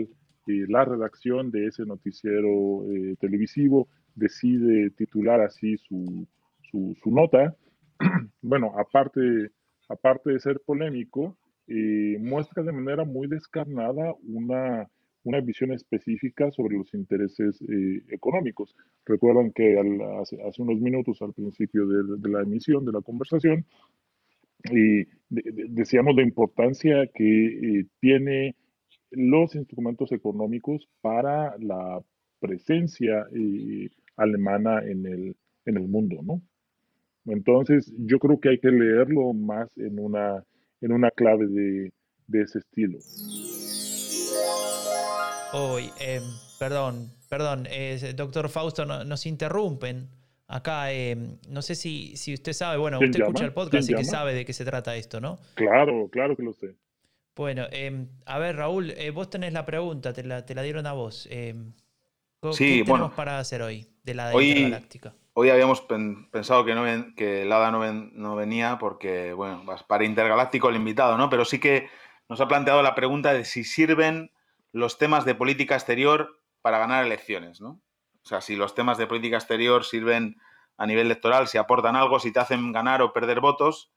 eh, 0.47 0.65
la 0.67 0.83
redacción 0.85 1.51
de 1.51 1.67
ese 1.67 1.85
noticiero 1.85 2.83
eh, 2.89 3.15
televisivo 3.19 3.87
decide 4.13 4.91
titular 4.91 5.41
así 5.41 5.77
su, 5.77 6.27
su, 6.69 6.95
su 7.01 7.11
nota, 7.11 7.55
bueno, 8.41 8.73
aparte 8.77 9.51
aparte 9.89 10.31
de 10.31 10.39
ser 10.39 10.61
polémico, 10.65 11.37
eh, 11.67 12.17
muestra 12.19 12.63
de 12.63 12.71
manera 12.71 13.05
muy 13.05 13.27
descarnada 13.27 14.13
una, 14.23 14.87
una 15.23 15.41
visión 15.41 15.71
específica 15.71 16.51
sobre 16.51 16.77
los 16.77 16.93
intereses 16.93 17.61
eh, 17.61 18.03
económicos. 18.09 18.75
Recuerdan 19.05 19.51
que 19.51 19.77
hace, 20.21 20.61
unos 20.61 20.79
minutos, 20.79 21.21
al 21.21 21.33
principio 21.33 21.87
de, 21.87 22.29
la 22.29 22.41
emisión, 22.41 22.85
de 22.85 22.91
la 22.91 23.01
conversación, 23.01 23.65
de, 24.63 25.07
de, 25.29 25.43
decíamos 25.69 26.15
la 26.15 26.23
importancia 26.23 27.07
que 27.13 27.79
eh, 27.79 27.85
tiene 27.99 28.55
los 29.11 29.55
instrumentos 29.55 30.11
económicos 30.11 30.87
para 31.01 31.57
la 31.57 32.01
presencia 32.39 33.25
eh, 33.33 33.89
alemana 34.17 34.83
en 34.83 35.05
el, 35.05 35.35
en 35.65 35.77
el 35.77 35.87
mundo, 35.87 36.21
¿no? 36.23 36.41
Entonces, 37.25 37.91
yo 37.97 38.19
creo 38.19 38.39
que 38.39 38.49
hay 38.49 38.59
que 38.59 38.69
leerlo 38.69 39.33
más 39.33 39.69
en 39.77 39.99
una, 39.99 40.43
en 40.81 40.91
una 40.91 41.09
clave 41.11 41.47
de, 41.47 41.91
de 42.27 42.41
ese 42.41 42.59
estilo. 42.59 42.99
Hoy, 45.53 45.89
eh, 45.99 46.21
perdón, 46.59 47.11
perdón, 47.29 47.65
eh, 47.69 48.13
doctor 48.15 48.49
Fausto, 48.49 48.85
no, 48.85 49.03
nos 49.03 49.25
interrumpen. 49.25 50.09
Acá, 50.47 50.91
eh, 50.91 51.15
no 51.49 51.61
sé 51.61 51.73
si, 51.75 52.15
si 52.17 52.33
usted 52.33 52.53
sabe, 52.53 52.77
bueno, 52.77 52.99
usted 52.99 53.13
llama? 53.13 53.29
escucha 53.29 53.45
el 53.45 53.53
podcast 53.53 53.89
y 53.89 53.95
que 53.95 54.03
sabe 54.03 54.33
de 54.33 54.45
qué 54.45 54.53
se 54.53 54.63
trata 54.63 54.95
esto, 54.95 55.19
¿no? 55.19 55.39
Claro, 55.55 56.07
claro 56.11 56.35
que 56.35 56.43
lo 56.43 56.53
sé. 56.53 56.75
Bueno, 57.35 57.65
em, 57.71 58.07
a 58.25 58.37
ver, 58.37 58.57
Raúl, 58.57 58.91
eh, 58.91 59.09
vos 59.09 59.29
tenés 59.29 59.53
la 59.53 59.65
pregunta, 59.65 60.13
te 60.13 60.23
la, 60.23 60.45
te 60.45 60.53
la 60.53 60.61
dieron 60.61 60.85
a 60.85 60.93
vos. 60.93 61.27
¿Qué 61.29 61.55
sí, 62.51 62.65
tenemos 62.65 62.87
bueno, 62.87 63.15
para 63.15 63.39
hacer 63.39 63.61
hoy 63.63 63.87
de 64.03 64.13
la 64.13 64.33
hoy, 64.33 64.49
intergaláctica? 64.49 65.15
Hoy 65.37 65.49
habíamos 65.49 65.81
pen, 65.81 66.29
pensado 66.31 66.63
que, 66.63 66.73
no 66.75 66.83
ven, 66.83 67.13
que 67.13 67.41
el 67.41 67.51
HADA 67.51 67.69
no, 67.69 67.79
ven, 67.79 68.13
no, 68.15 68.37
venía 68.37 68.77
porque, 68.79 69.33
bueno, 69.33 69.65
para 69.85 70.05
Intergaláctico 70.05 70.69
el 70.69 70.77
invitado, 70.77 71.17
¿no? 71.17 71.29
Pero 71.29 71.43
sí 71.43 71.59
que 71.59 71.89
nos 72.29 72.39
ha 72.39 72.47
planteado 72.47 72.81
la 72.81 72.95
pregunta 72.95 73.33
de 73.33 73.43
si 73.43 73.65
sirven 73.65 74.31
los 74.71 74.97
temas 74.97 75.25
de 75.25 75.35
política 75.35 75.75
exterior 75.75 76.39
para 76.61 76.77
ganar 76.77 77.05
elecciones, 77.05 77.59
¿no? 77.59 77.81
O 78.23 78.25
sea, 78.25 78.39
si 78.39 78.55
los 78.55 78.75
temas 78.75 78.97
de 78.97 79.07
política 79.07 79.35
exterior 79.35 79.83
sirven 79.83 80.37
a 80.77 80.85
nivel 80.85 81.07
electoral, 81.07 81.49
si 81.49 81.57
aportan 81.57 81.97
algo, 81.97 82.21
si 82.21 82.31
te 82.31 82.39
hacen 82.39 82.71
ganar 82.71 83.01
o 83.01 83.11
perder 83.11 83.41
votos. 83.41 83.91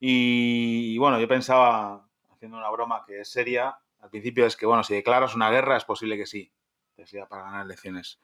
Y, 0.00 0.92
y 0.92 0.98
bueno, 0.98 1.20
yo 1.20 1.28
pensaba, 1.28 2.08
haciendo 2.32 2.56
una 2.56 2.70
broma 2.70 3.04
que 3.06 3.20
es 3.20 3.30
seria, 3.30 3.78
al 4.00 4.10
principio 4.10 4.44
es 4.44 4.56
que, 4.56 4.66
bueno, 4.66 4.82
si 4.82 4.94
declaras 4.94 5.36
una 5.36 5.50
guerra 5.50 5.76
es 5.76 5.84
posible 5.84 6.16
que 6.16 6.26
sí, 6.26 6.52
que 6.96 7.06
sea 7.06 7.28
para 7.28 7.44
ganar 7.44 7.64
elecciones. 7.64 8.18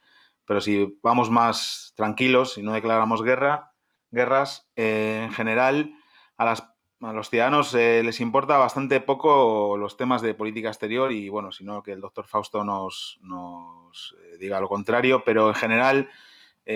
Pero 0.51 0.61
si 0.61 0.99
vamos 1.01 1.31
más 1.31 1.93
tranquilos 1.95 2.59
y 2.59 2.65
no 2.65 2.73
declaramos 2.73 3.23
guerra, 3.23 3.71
guerras, 4.11 4.69
eh, 4.75 5.21
en 5.23 5.33
general 5.33 5.95
a, 6.39 6.57
los 6.99 7.31
ciudadanos 7.31 7.73
eh, 7.77 8.03
les 8.03 8.21
importa 8.21 8.59
bastante 8.59 9.01
poco 9.01 9.77
los 9.77 9.97
temas 9.97 10.23
de 10.23 10.35
política 10.35 10.67
exterior 10.67 11.13
y 11.13 11.29
bueno, 11.29 11.53
si 11.53 11.63
no 11.63 11.85
que 11.85 11.93
el 11.93 12.01
doctor 12.01 12.27
Fausto 12.27 12.65
nos, 12.65 13.21
eh, 13.23 14.39
diga 14.41 14.59
lo 14.59 14.67
contrario, 14.69 15.23
pero 15.25 15.51
en 15.51 15.55
general 15.55 16.11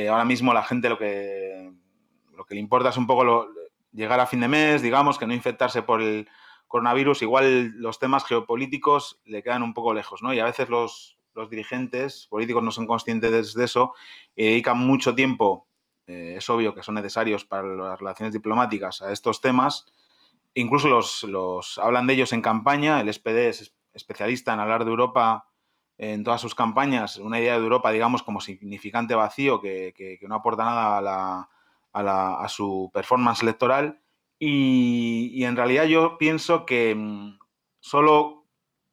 ahora 0.09 0.25
mismo 0.25 0.55
la 0.55 0.63
gente 0.63 0.89
lo 0.89 0.97
que, 0.97 1.73
lo 2.37 2.45
que 2.45 2.55
le 2.55 2.61
importa 2.61 2.91
es 2.91 2.97
un 2.97 3.09
poco 3.09 3.49
llegar 3.91 4.21
a 4.21 4.27
fin 4.27 4.39
de 4.39 4.47
mes, 4.47 4.83
digamos, 4.83 5.19
que 5.19 5.27
no 5.27 5.35
infectarse 5.35 5.83
por 5.83 6.01
el 6.01 6.29
coronavirus, 6.69 7.23
igual 7.23 7.73
los 7.73 7.99
temas 7.99 8.25
geopolíticos 8.25 9.21
le 9.25 9.43
quedan 9.43 9.65
un 9.65 9.75
poco 9.75 9.95
lejos, 9.95 10.23
¿no? 10.23 10.33
Y 10.33 10.39
a 10.39 10.45
veces 10.45 10.69
los, 10.69 11.19
los 11.35 11.51
dirigentes 11.51 12.27
políticos 12.29 12.63
no 12.63 12.71
son 12.71 12.87
conscientes 12.87 13.55
de 13.55 13.65
eso 13.65 13.95
y 14.35 14.45
dedican 14.45 14.79
mucho 14.79 15.15
tiempo, 15.15 15.67
eh, 16.07 16.35
es 16.39 16.49
obvio 16.51 16.75
que 16.75 16.83
son 16.83 16.95
necesarios 16.95 17.45
para 17.45 17.63
las 17.63 17.99
relaciones 17.99 18.33
diplomáticas 18.33 19.03
a 19.03 19.13
estos 19.13 19.41
temas, 19.41 19.87
incluso 20.55 20.89
los, 20.89 21.25
los 21.25 21.79
hablan 21.79 22.07
de 22.07 22.15
ellos 22.15 22.33
en 22.33 22.43
campaña, 22.43 23.01
el 23.01 23.13
SPD 23.13 23.49
es 23.49 23.75
especialista 23.93 24.53
en 24.53 24.61
hablar 24.61 24.85
de 24.85 24.91
Europa 24.91 25.49
en 25.97 26.25
todas 26.25 26.41
sus 26.41 26.55
campañas, 26.55 27.19
una 27.19 27.39
idea 27.39 27.57
de 27.57 27.63
Europa, 27.63 27.93
digamos, 27.93 28.23
como 28.23 28.41
significante 28.41 29.15
vacío, 29.15 29.61
que, 29.61 30.19
no 30.23 30.35
aporta 30.35 30.65
nada 30.65 31.49
a, 31.93 32.49
su 32.49 32.91
performance 32.93 33.43
electoral. 33.43 34.01
Y, 34.39 35.31
y 35.33 35.45
en 35.45 35.57
realidad 35.57 35.85
yo 35.85 36.19
pienso 36.19 36.67
que 36.67 36.95
mmm, 36.97 37.39
solo 37.79 38.45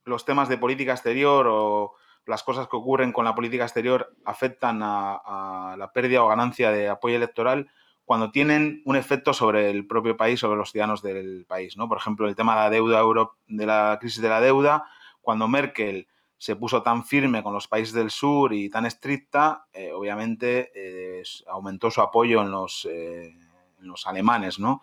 los 0.06 0.26
temas 0.26 0.48
de 0.50 0.58
política 0.58 0.92
exterior 0.92 1.48
o, 1.50 1.96
las 2.26 2.44
cosas 2.44 2.68
que 2.68 2.76
ocurren 2.76 3.12
con 3.12 3.26
la 3.26 3.36
política 3.36 3.64
exterior 3.64 4.16
afectan 4.26 4.82
a, 4.84 5.76
la 5.78 5.92
pérdida 5.92 6.24
o 6.24 6.28
ganancia 6.28 6.72
de 6.72 6.90
apoyo 6.90 7.16
electoral 7.16 7.70
cuando 8.06 8.32
tienen 8.32 8.82
un 8.86 8.96
efecto 8.96 9.34
sobre 9.34 9.70
el 9.70 9.88
propio 9.88 10.18
país, 10.18 10.40
sobre 10.40 10.58
los 10.58 10.72
ciudadanos 10.72 11.02
del 11.02 11.46
país. 11.48 11.78
¿no? 11.78 11.88
Por 11.88 11.98
ejemplo, 11.98 12.28
el 12.28 12.36
tema 12.36 12.56
de 12.56 12.62
la 12.62 12.70
deuda, 12.70 13.00
Euro, 13.00 13.38
de 13.48 13.66
la 13.66 13.98
crisis 14.00 14.22
de 14.22 14.30
la 14.30 14.42
deuda, 14.42 14.86
cuando 15.22 15.48
Merkel 15.48 16.08
se 16.38 16.56
puso 16.56 16.82
tan 16.82 17.06
firme 17.06 17.44
con 17.44 17.54
los 17.54 17.68
países 17.68 17.94
del 17.94 18.10
sur 18.10 18.52
y 18.54 18.70
tan 18.70 18.86
estricta, 18.86 19.66
eh, 19.72 19.92
obviamente 19.94 20.72
eh, 20.74 21.24
aumentó 21.48 21.92
su 21.92 22.02
apoyo 22.02 22.42
en 22.42 22.52
los, 22.52 22.86
en 22.86 23.38
los 23.80 24.08
alemanes, 24.08 24.60
¿no? 24.60 24.82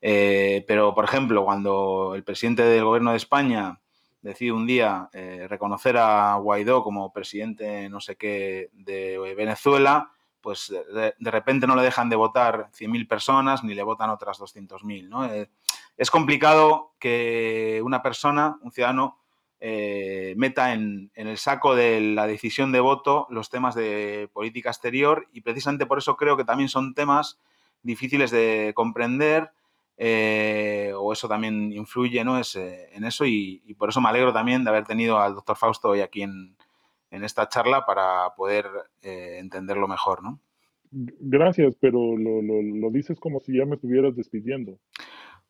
pero, 0.00 0.94
por 0.94 1.04
ejemplo, 1.04 1.44
cuando 1.44 2.14
el 2.14 2.24
presidente 2.24 2.62
del 2.62 2.84
gobierno 2.84 3.10
de 3.10 3.18
España 3.18 3.80
decide 4.22 4.52
un 4.52 4.66
día 4.66 5.08
reconocer 5.48 5.96
a 5.96 6.34
Guaidó 6.36 6.82
como 6.82 7.12
presidente 7.12 7.88
no 7.88 8.00
sé 8.00 8.16
qué 8.16 8.70
de 8.72 9.34
Venezuela, 9.36 10.10
pues 10.40 10.72
de, 10.92 11.30
repente 11.30 11.66
no 11.66 11.76
le 11.76 11.82
dejan 11.82 12.08
de 12.08 12.16
votar 12.16 12.70
100.000 12.72 13.08
personas 13.08 13.64
ni 13.64 13.74
le 13.74 13.82
votan 13.82 14.10
otras 14.10 14.38
200.000. 14.38 15.08
¿no? 15.08 15.26
Eh, 15.26 15.50
es 15.96 16.10
complicado 16.10 16.92
que 16.98 17.80
una 17.84 18.02
persona, 18.02 18.58
un 18.62 18.72
ciudadano, 18.72 19.18
eh, 19.62 20.32
meta 20.38 20.72
en, 20.72 21.10
el 21.14 21.36
saco 21.36 21.74
de 21.74 22.00
la 22.00 22.26
decisión 22.26 22.72
de 22.72 22.80
voto 22.80 23.26
los 23.28 23.50
temas 23.50 23.74
de 23.74 24.30
política 24.32 24.70
exterior 24.70 25.28
y 25.32 25.42
precisamente 25.42 25.84
por 25.84 25.98
eso 25.98 26.16
creo 26.16 26.38
que 26.38 26.44
también 26.44 26.70
son 26.70 26.94
temas 26.94 27.38
difíciles 27.82 28.30
de 28.30 28.72
comprender 28.74 29.50
eh, 30.02 30.94
o 30.96 31.12
eso 31.12 31.28
también 31.28 31.74
influye 31.74 32.24
¿no? 32.24 32.38
es, 32.38 32.56
en 32.56 33.04
eso 33.04 33.26
y, 33.26 33.60
y, 33.66 33.74
por 33.74 33.90
eso 33.90 34.00
me 34.00 34.08
alegro 34.08 34.32
también 34.32 34.64
de 34.64 34.70
haber 34.70 34.86
tenido 34.86 35.18
al 35.18 35.34
doctor 35.34 35.56
Fausto 35.56 35.90
hoy 35.90 36.00
aquí 36.00 36.22
en, 36.22 36.56
en 37.10 37.22
esta 37.22 37.48
charla 37.48 37.84
para 37.84 38.34
poder 38.34 38.66
eh, 39.02 39.36
entenderlo 39.38 39.86
mejor, 39.86 40.22
¿no? 40.22 40.40
Gracias, 40.90 41.76
pero 41.78 42.16
lo, 42.16 42.90
dices 42.90 43.20
como 43.20 43.40
si 43.40 43.58
ya 43.58 43.66
me 43.66 43.74
estuvieras 43.74 44.16
despidiendo. 44.16 44.78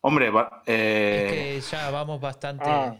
Hombre, 0.01 0.31
eh, 0.65 1.55
es 1.57 1.69
que 1.69 1.75
ya 1.77 1.89
vamos 1.89 2.19
bastante. 2.19 2.65
Ah, 2.67 2.97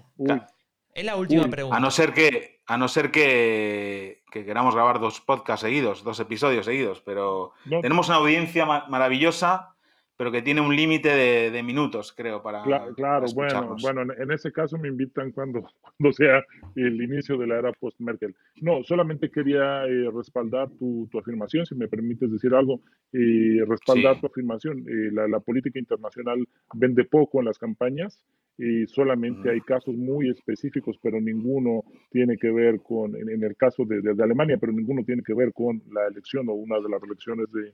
es 0.93 1.03
la 1.03 1.17
última 1.17 1.49
pregunta. 1.49 1.75
A 1.75 1.81
no 1.81 1.91
ser 1.91 2.13
que, 2.13 2.61
a 2.65 2.77
no 2.77 2.87
ser 2.87 3.11
que, 3.11 4.23
queramos 4.31 4.73
grabar 4.73 5.01
dos 5.01 5.19
podcasts 5.19 5.65
seguidos, 5.65 6.03
dos 6.03 6.19
episodios 6.21 6.65
seguidos, 6.65 7.01
pero 7.01 7.51
tenemos 7.81 8.07
una 8.07 8.17
audiencia 8.17 8.65
maravillosa 8.65 9.75
pero 10.21 10.31
que 10.31 10.43
tiene 10.43 10.61
un 10.61 10.75
límite 10.75 11.09
de, 11.49 11.63
minutos, 11.63 12.13
creo, 12.15 12.43
para. 12.43 12.61
Claro, 12.61 13.25
bueno, 13.33 13.75
bueno, 13.81 14.13
en 14.15 14.31
ese 14.31 14.51
caso 14.51 14.77
me 14.77 14.87
invitan 14.87 15.31
cuando, 15.31 15.63
cuando 15.97 16.13
sea 16.13 16.45
el 16.75 17.01
inicio 17.01 17.39
de 17.39 17.47
la 17.47 17.57
era 17.57 17.73
post-Merkel. 17.73 18.35
No, 18.57 18.83
solamente 18.83 19.31
quería 19.31 19.83
eh, 19.85 20.11
respaldar 20.13 20.69
tu, 20.77 21.09
tu, 21.11 21.17
afirmación, 21.17 21.65
si 21.65 21.73
me 21.73 21.87
permites 21.87 22.31
decir 22.31 22.53
algo, 22.53 22.81
eh, 23.11 23.65
respaldar 23.67 24.21
tu 24.21 24.27
afirmación. 24.27 24.85
Eh, 24.87 25.09
la, 25.11 25.27
la, 25.27 25.39
política 25.39 25.79
internacional 25.79 26.47
vende 26.75 27.03
poco 27.05 27.39
en 27.39 27.45
las 27.45 27.57
campañas 27.57 28.23
y 28.59 28.85
solamente 28.85 29.49
hay 29.49 29.61
casos 29.61 29.95
muy 29.95 30.29
específicos, 30.29 30.99
pero 31.01 31.19
ninguno 31.19 31.83
tiene 32.11 32.37
que 32.37 32.51
ver 32.51 32.79
con, 32.83 33.15
en, 33.15 33.43
el 33.43 33.55
caso 33.55 33.85
de, 33.85 34.01
de, 34.01 34.23
Alemania, 34.23 34.59
pero 34.61 34.71
ninguno 34.71 35.03
tiene 35.03 35.23
que 35.23 35.33
ver 35.33 35.51
con 35.51 35.81
la 35.91 36.05
elección 36.05 36.47
o 36.47 36.53
una 36.53 36.79
de 36.79 36.89
las 36.89 37.01
elecciones 37.01 37.47
de, 37.51 37.73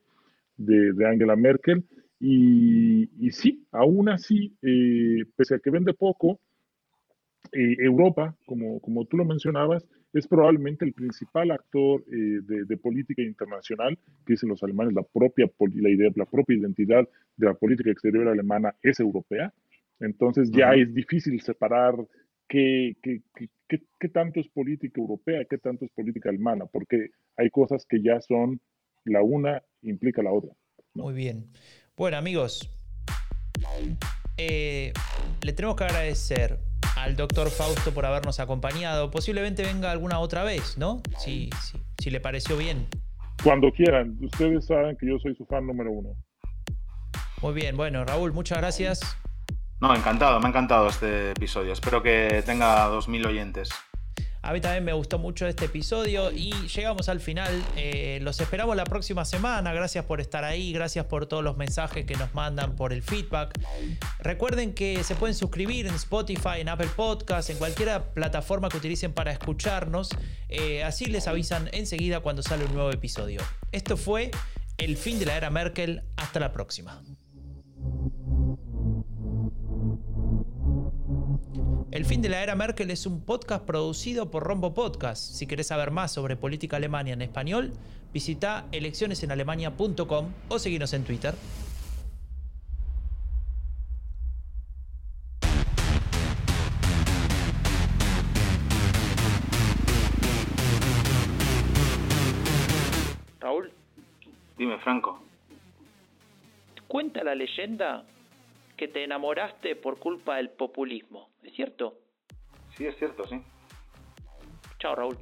de, 0.56 0.94
de 0.94 1.06
Angela 1.06 1.36
Merkel. 1.36 1.84
Y, 2.20 3.30
sí, 3.32 3.68
aún 3.72 4.10
así, 4.10 4.56
eh, 4.62 5.26
pese 5.36 5.56
a 5.56 5.60
que 5.60 5.70
vende 5.70 5.94
poco, 5.94 6.40
eh, 7.52 7.76
Europa, 7.80 8.36
como, 8.46 8.80
como 8.80 9.06
tú 9.06 9.18
lo 9.18 9.26
mencionabas, 9.26 9.88
es 10.14 10.28
probablemente 10.28 10.86
el 10.86 10.94
principal 10.94 11.52
actor 11.52 12.04
eh, 12.12 12.40
de, 12.42 12.78
política 12.78 13.22
internacional, 13.22 13.98
que 14.26 14.34
dicen 14.34 14.50
los 14.50 14.64
alemanes, 14.64 14.94
la 14.94 15.04
propia, 15.04 15.50
la, 15.76 15.90
idea, 15.90 16.10
la 16.16 16.26
propia 16.26 16.58
identidad 16.58 17.08
de 17.36 17.46
la 17.46 17.54
política 17.54 17.92
exterior 17.92 18.28
alemana 18.28 18.76
es 18.82 19.00
europea. 19.00 19.54
Entonces 20.00 20.52
ya 20.52 20.74
es 20.74 20.94
difícil 20.94 21.42
separar 21.42 21.96
qué, 22.48 22.96
qué, 23.02 23.22
qué, 23.36 23.82
qué, 24.00 24.10
tanto 24.10 24.40
es 24.40 24.48
política 24.48 25.02
europea, 25.02 25.46
qué 25.50 25.58
tanto 25.58 25.86
es 25.86 25.92
política 25.92 26.30
alemana, 26.30 26.66
porque 26.66 27.10
hay 27.36 27.50
cosas 27.50 27.86
que 27.86 28.02
ya 28.02 28.22
son 28.22 28.60
la 29.06 29.24
una 29.24 29.62
implica 29.82 30.22
la 30.22 30.32
otra. 30.32 30.52
Muy 30.94 31.14
bien. 31.14 31.48
Bueno, 31.98 32.18
amigos, 32.18 32.70
eh, 34.38 34.94
le 35.42 35.54
tenemos 35.54 35.76
que 35.76 35.84
agradecer 35.84 36.60
al 36.96 37.16
doctor 37.16 37.50
Fausto 37.50 37.92
por 37.92 38.06
habernos 38.06 38.40
acompañado. 38.40 39.10
Posiblemente 39.10 39.64
venga 39.64 39.90
alguna 39.90 40.20
otra 40.20 40.44
vez, 40.44 40.78
¿no? 40.78 41.02
Si, 41.18 41.50
si 41.98 42.12
le 42.12 42.20
pareció 42.20 42.56
bien. 42.56 42.86
Cuando 43.44 43.72
quieran. 43.72 44.16
Ustedes 44.22 44.68
saben 44.68 44.96
que 44.96 45.08
yo 45.08 45.18
soy 45.18 45.36
su 45.38 45.48
fan 45.48 45.66
número 45.66 45.90
uno. 45.92 46.10
Muy 47.42 47.56
bien, 47.56 47.76
bueno, 47.76 48.06
Raúl, 48.06 48.32
muchas 48.32 48.60
gracias. 48.60 49.00
No, 49.82 49.96
encantado, 49.96 50.40
me 50.40 50.46
ha 50.46 50.50
encantado 50.50 50.90
este 50.90 51.32
episodio. 51.32 51.74
Espero 51.74 52.04
que 52.04 52.44
tenga 52.46 52.90
2.000 52.90 53.26
oyentes. 53.26 53.70
A 54.48 54.54
mí 54.54 54.62
también 54.62 54.86
me 54.86 54.94
gustó 54.94 55.20
mucho 55.20 55.46
este 55.46 55.66
episodio 55.66 56.32
y 56.32 56.54
llegamos 56.74 57.10
al 57.10 57.20
final. 57.20 57.52
Eh, 57.76 58.20
los 58.22 58.40
esperamos 58.40 58.78
la 58.78 58.86
próxima 58.86 59.26
semana. 59.26 59.74
Gracias 59.74 60.06
por 60.06 60.22
estar 60.22 60.46
ahí, 60.46 60.72
gracias 60.72 61.06
por 61.06 61.26
todos 61.26 61.44
los 61.44 61.58
mensajes 61.58 62.06
que 62.06 62.16
nos 62.16 62.34
mandan, 62.34 62.78
por 62.78 62.94
el 62.94 63.04
feedback. 63.04 63.60
Recuerden 64.20 64.74
que 64.74 65.04
se 65.04 65.16
pueden 65.16 65.36
suscribir 65.36 65.86
en 65.86 65.96
Spotify, 65.96 66.62
en 66.62 66.70
Apple 66.70 66.88
Podcasts, 66.96 67.50
en 67.50 67.58
cualquier 67.58 68.02
plataforma 68.14 68.70
que 68.70 68.78
utilicen 68.78 69.12
para 69.12 69.34
escucharnos. 69.34 70.12
Eh, 70.48 70.82
así 70.82 71.08
les 71.08 71.28
avisan 71.28 71.70
enseguida 71.74 72.22
cuando 72.22 72.42
sale 72.42 72.64
un 72.64 72.74
nuevo 72.74 72.92
episodio. 72.92 73.42
Esto 73.74 73.98
fue 73.98 74.32
el 74.78 74.96
fin 74.96 75.20
de 75.20 75.26
la 75.26 75.36
era 75.36 75.50
Merkel. 75.50 76.04
Hasta 76.16 76.40
la 76.40 76.54
próxima. 76.54 77.04
El 81.98 82.06
fin 82.06 82.22
de 82.22 82.30
la 82.30 82.44
era 82.44 82.54
Merkel 82.54 82.92
es 82.92 83.08
un 83.08 83.26
podcast 83.26 83.66
producido 83.66 84.30
por 84.30 84.44
Rombo 84.44 84.72
Podcast. 84.76 85.34
Si 85.34 85.48
querés 85.48 85.66
saber 85.66 85.90
más 85.90 86.14
sobre 86.14 86.36
política 86.36 86.78
alemana 86.78 87.10
en 87.10 87.24
español, 87.24 87.74
visita 88.14 88.68
eleccionesenalemania.com 88.72 90.32
o 90.48 90.60
seguinos 90.60 90.94
en 90.94 91.04
Twitter. 91.06 91.34
Raúl. 103.40 103.72
Dime, 104.56 104.78
Franco. 104.82 105.20
Cuenta 106.88 107.24
la 107.24 107.34
leyenda 107.34 108.04
que 108.78 108.88
te 108.88 109.04
enamoraste 109.04 109.76
por 109.76 109.98
culpa 109.98 110.36
del 110.36 110.52
populismo. 110.52 111.28
¿Es 111.48 111.54
cierto? 111.56 111.98
Sí, 112.76 112.86
es 112.86 112.98
cierto, 112.98 113.26
sí. 113.26 113.42
Chao, 114.80 114.96
Raúl. 114.96 115.18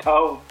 Chao. 0.00 0.42